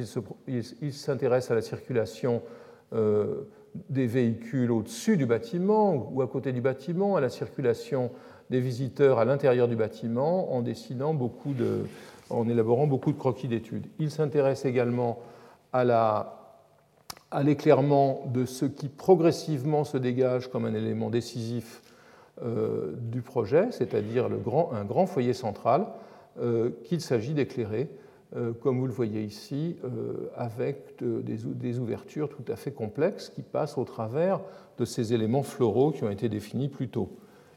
[0.47, 2.43] il s'intéresse à la circulation
[2.93, 3.49] euh,
[3.91, 8.11] des véhicules au-dessus du bâtiment ou à côté du bâtiment, à la circulation
[8.51, 11.87] des visiteurs à l'intérieur du bâtiment en dessinant beaucoup de,
[12.31, 13.87] en élaborant beaucoup de croquis d'études.
[13.99, 15.19] Il s'intéresse également
[15.73, 16.44] à
[17.35, 21.83] à l'éclairement de ce qui progressivement se dégage comme un élément décisif
[22.43, 25.89] euh, du projet, c'est-à-dire un grand foyer central
[26.41, 27.89] euh, qu'il s'agit d'éclairer,
[28.37, 29.77] euh, comme vous le voyez ici,
[30.37, 34.41] avec des, ouvertures tout à fait complexes qui passent au travers
[34.79, 37.11] de ces éléments floraux qui ont été définis plus tôt.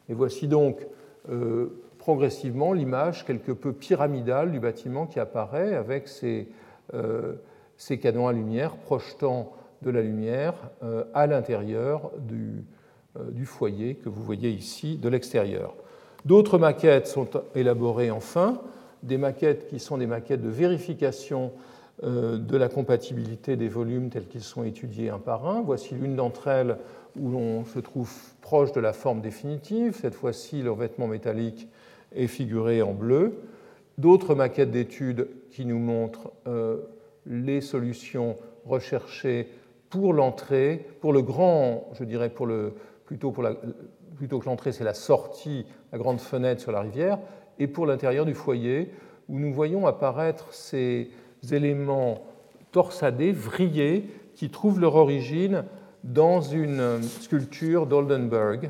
[0.09, 0.88] Et voici donc
[1.99, 6.47] progressivement l'image quelque peu pyramidale du bâtiment qui apparaît avec ces,
[7.78, 10.53] ces canons à lumière projetant de la lumière
[10.84, 12.63] euh, à l'intérieur du,
[13.17, 15.75] euh, du, foyer que vous voyez ici de l'extérieur.
[16.25, 18.59] D'autres maquettes sont élaborées enfin,
[19.03, 21.51] des maquettes qui sont des maquettes de vérification
[22.03, 25.61] euh, de la compatibilité des volumes tels qu'ils sont étudiés un par un.
[25.61, 26.78] Voici l'une d'entre elles
[27.19, 28.11] où l'on se trouve
[28.41, 29.97] proche de la forme définitive.
[29.99, 31.67] Cette fois-ci, le revêtement métallique
[32.15, 33.34] est figuré en bleu.
[33.97, 36.32] D'autres maquettes d'études qui nous montrent
[37.25, 39.47] les solutions recherchées
[39.89, 43.33] pour l'entrée, pour le grand, je dirais plutôt,
[44.15, 47.19] plutôt que l'entrée, c'est la sortie, la grande fenêtre sur la rivière,
[47.59, 48.91] et pour l'intérieur du foyer,
[49.29, 51.09] où nous voyons apparaître ces
[51.51, 52.23] éléments
[52.71, 55.63] torsadés, vrillés, qui trouvent leur origine
[56.03, 58.69] dans une sculpture d'Oldenburg,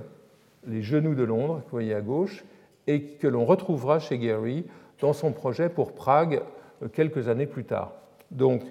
[0.65, 2.45] les genoux de Londres, que vous voyez à gauche,
[2.87, 4.65] et que l'on retrouvera chez Gary
[5.01, 6.41] dans son projet pour Prague
[6.81, 7.93] euh, quelques années plus tard.
[8.31, 8.63] Donc,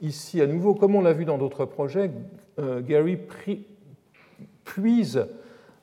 [0.00, 2.10] ici, à nouveau, comme on l'a vu dans d'autres projets,
[2.58, 3.18] euh, Gary
[4.64, 5.26] puise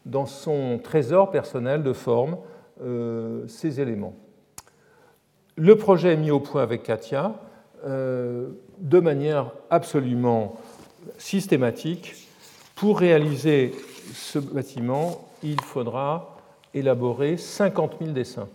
[0.05, 2.37] dans son trésor personnel de forme
[2.81, 4.15] euh, ces éléments.
[5.55, 7.35] Le projet est mis au point avec Katia
[7.85, 8.49] euh,
[8.79, 10.55] de manière absolument
[11.17, 12.27] systématique.
[12.75, 13.73] Pour réaliser
[14.13, 16.37] ce bâtiment, il faudra
[16.73, 18.47] élaborer 50 000 dessins.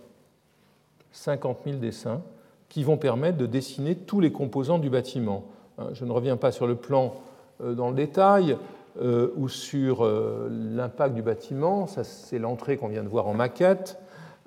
[1.11, 2.21] 50 000 dessins
[2.69, 5.45] qui vont permettre de dessiner tous les composants du bâtiment.
[5.77, 7.13] Hein, je ne reviens pas sur le plan
[7.61, 8.57] euh, dans le détail
[9.35, 13.97] ou sur l'impact du bâtiment, ça c'est l'entrée qu'on vient de voir en maquette.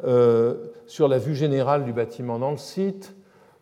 [0.04, 0.54] Euh,
[0.86, 3.14] sur la vue générale du bâtiment dans le site.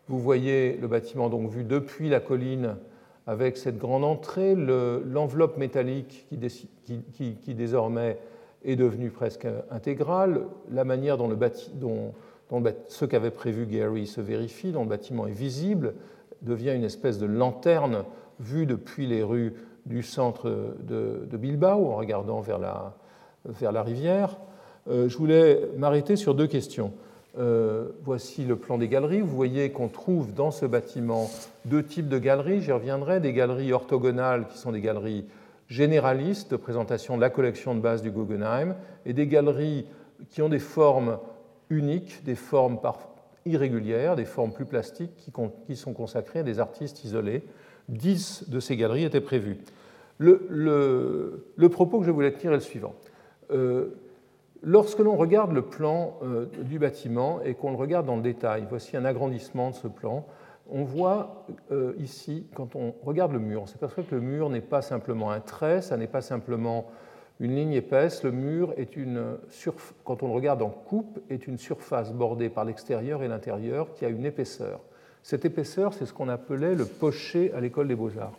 [0.07, 2.75] Vous voyez le bâtiment donc vu depuis la colline
[3.25, 8.19] avec cette grande entrée, l'enveloppe métallique qui, désormais
[8.63, 11.37] est devenue presque intégrale, la manière dont, le
[11.73, 12.13] dont,
[12.51, 15.95] dont ce qu'avait prévu Gary se vérifie, dont le bâtiment est visible,
[16.41, 18.03] devient une espèce de lanterne
[18.39, 19.53] vue depuis les rues
[19.85, 22.95] du centre de, Bilbao en regardant vers la,
[23.45, 24.37] vers la rivière.
[24.89, 26.93] Euh, je voulais m'arrêter sur deux questions.
[27.37, 29.21] Euh, voici le plan des galeries.
[29.21, 31.29] Vous voyez qu'on trouve dans ce bâtiment
[31.65, 32.61] deux types de galeries.
[32.61, 33.19] J'y reviendrai.
[33.19, 35.25] Des galeries orthogonales qui sont des galeries
[35.67, 38.75] généralistes de présentation de la collection de base du Guggenheim
[39.05, 39.85] et des galeries
[40.29, 41.17] qui ont des formes
[41.69, 42.79] uniques, des formes
[43.45, 47.43] irrégulières, des formes plus plastiques qui, sont consacrées à des artistes isolés.
[47.89, 49.57] Dix de ces galeries étaient prévues.
[50.17, 52.95] Le, propos que je voulais tenir est le suivant.
[53.51, 53.95] Euh,
[54.67, 58.65] Lorsque l'on regarde le plan euh, du bâtiment et qu'on le regarde dans le détail,
[58.67, 60.25] voici un agrandissement de ce plan,
[60.71, 64.61] on voit euh, ici, quand on regarde le mur, on s'aperçoit que le mur n'est
[64.61, 66.87] pas simplement un trait, ça n'est pas simplement
[67.39, 69.37] une ligne épaisse, le mur est une,
[70.03, 74.05] quand on le regarde en coupe, est une surface bordée par l'extérieur et l'intérieur qui
[74.05, 74.79] a une épaisseur.
[75.21, 78.37] Cette épaisseur, c'est ce qu'on appelait le pocher à l'école des beaux-arts,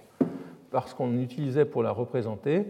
[0.71, 2.65] parce qu'on utilisait pour la représenter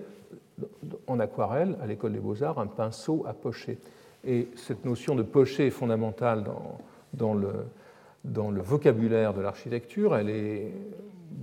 [1.06, 3.78] en aquarelle, à l'école des beaux-arts, un pinceau à pocher.
[4.24, 6.44] Et cette notion de pocher est fondamentale
[7.12, 7.52] dans, le,
[8.24, 10.16] dans le, vocabulaire de l'architecture.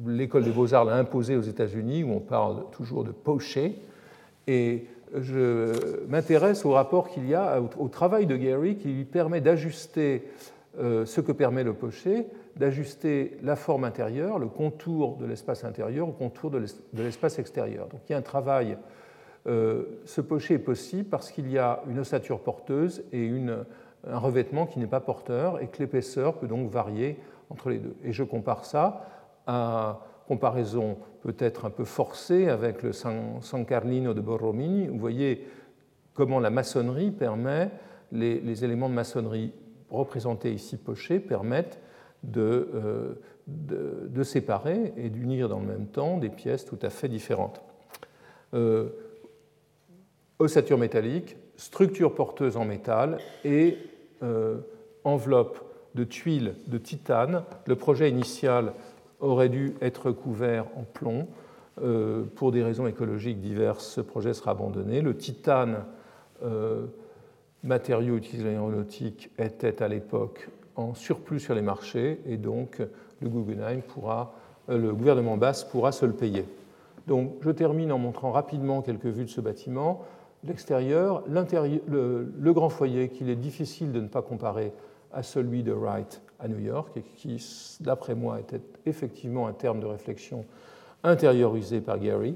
[0.05, 3.79] L'école des beaux-arts l'a imposée aux États-Unis, où on parle toujours de pocher.
[4.47, 4.85] Et
[5.15, 10.27] je m'intéresse au rapport qu'il y a au, travail de Gary qui lui permet d'ajuster
[10.79, 16.09] euh, ce que permet le pocher, d'ajuster la forme intérieure, le contour de l'espace intérieur
[16.09, 16.59] au contour de
[16.93, 17.87] l'espace extérieur.
[17.87, 18.77] Donc il y a un travail
[19.45, 23.29] euh, ce pocher est possible parce qu'il y a une ossature porteuse et
[24.07, 27.19] un revêtement qui n'est pas porteur et que l'épaisseur peut donc varier
[27.49, 27.95] entre les deux.
[28.03, 29.05] Et je compare ça
[29.45, 34.87] à comparaison peut-être un peu forcée avec le San, Carlino de Borromini.
[34.87, 35.47] Vous voyez
[36.13, 37.71] comment la maçonnerie permet,
[38.11, 39.53] les, éléments de maçonnerie
[39.89, 41.79] représentés ici pochés permettent
[42.23, 43.13] de, euh,
[43.47, 47.61] de, séparer et d'unir dans le même temps des pièces tout à fait différentes.
[48.53, 48.89] Euh,
[50.39, 53.77] ossature métallique, structure porteuse en métal et
[54.21, 54.57] euh,
[55.03, 55.59] enveloppe
[55.95, 57.43] de tuiles de titane.
[57.65, 58.73] Le projet initial
[59.23, 61.27] aurait dû être couvert en plomb.
[61.81, 65.01] Euh, pour des raisons écologiques diverses, ce projet sera abandonné.
[65.01, 65.85] Le titane
[66.43, 66.85] euh,
[67.63, 72.81] matériaux utilisés dans l'aéronautique étaient à l'époque en surplus sur les marchés et donc
[73.21, 74.35] le Guggenheim pourra,
[74.69, 76.45] euh, gouvernement basse pourra se le payer.
[77.07, 80.03] Donc je termine en montrant rapidement quelques vues de ce bâtiment.
[80.45, 84.73] L'extérieur, le, le, grand foyer qu'il est difficile de ne pas comparer
[85.13, 87.43] à celui de Wright à New York et qui,
[87.79, 90.45] d'après moi, était effectivement un terme de réflexion
[91.03, 92.35] intériorisé par Gary.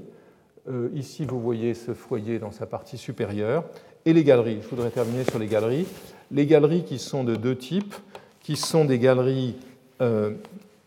[0.68, 3.64] Euh, ici, vous voyez ce foyer dans sa partie supérieure.
[4.04, 4.60] Et les galeries.
[4.62, 5.86] Je voudrais terminer sur les galeries.
[6.30, 7.94] Les galeries qui sont de deux types,
[8.40, 9.56] qui sont des galeries
[10.00, 10.32] euh,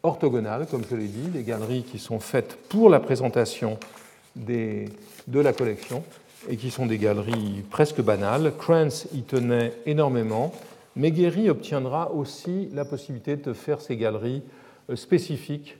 [0.03, 3.77] orthogonales, comme je l'ai dit, des galeries qui sont faites pour la présentation
[4.35, 4.87] de
[5.27, 6.03] la collection
[6.49, 8.53] et qui sont des galeries presque banales.
[8.57, 10.53] Kranz y tenait énormément,
[10.95, 14.43] mais Guéry obtiendra aussi la possibilité de faire ces galeries
[14.89, 15.77] euh, spécifiques,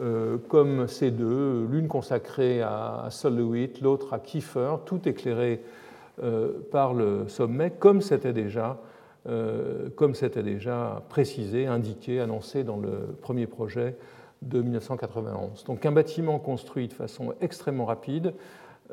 [0.00, 5.60] euh, comme ces deux, l'une consacrée à Sol Lewitt, l'autre à Kiefer, tout éclairé
[6.22, 8.78] euh, par le sommet, comme c'était déjà,
[9.96, 13.96] comme c'était déjà précisé, indiqué, annoncé dans le premier projet
[14.42, 15.64] de 1991.
[15.64, 18.34] Donc un bâtiment construit de façon extrêmement rapide,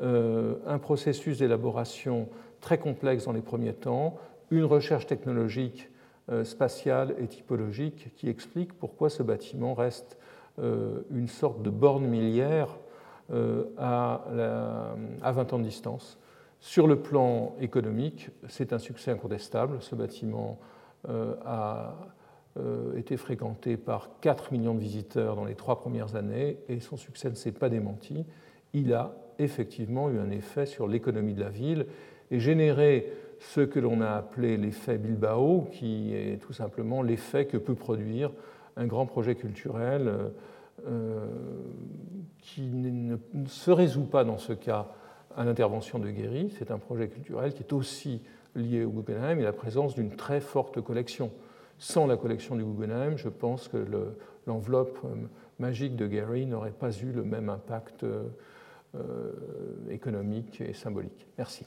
[0.00, 2.30] un processus d'élaboration
[2.62, 4.16] très complexe dans les premiers temps,
[4.52, 5.90] une recherche technologique
[6.30, 10.18] euh, spatiale et typologique qui explique pourquoi ce bâtiment reste
[10.60, 12.78] euh, une sorte de borne millière
[13.32, 14.24] euh, à,
[15.22, 16.18] 20 ans de distance.
[16.60, 19.78] Sur le plan économique, c'est un succès incontestable.
[19.80, 20.60] Ce bâtiment
[21.44, 21.96] a
[22.96, 27.30] été fréquenté par 4 millions de visiteurs dans les trois premières années et son succès
[27.30, 28.24] ne s'est pas démenti.
[28.74, 31.86] Il a effectivement eu un effet sur l'économie de la ville
[32.30, 33.12] et généré
[33.50, 38.30] ce que l'on a appelé l'effet Bilbao, qui est tout simplement l'effet que peut produire
[38.76, 40.30] un grand projet culturel
[40.86, 41.26] euh,
[42.38, 43.16] qui ne,
[43.46, 44.88] se résout pas dans ce cas
[45.36, 46.52] à l'intervention de Guéry.
[46.58, 48.22] C'est un projet culturel qui est aussi
[48.54, 51.30] lié au Guggenheim et la présence d'une très forte collection.
[51.78, 53.84] Sans la collection du Guggenheim, je pense que
[54.46, 55.14] l'enveloppe euh,
[55.58, 59.32] magique de Gary n'aurait pas eu le même impact euh,
[59.90, 61.26] économique et symbolique.
[61.38, 61.66] Merci.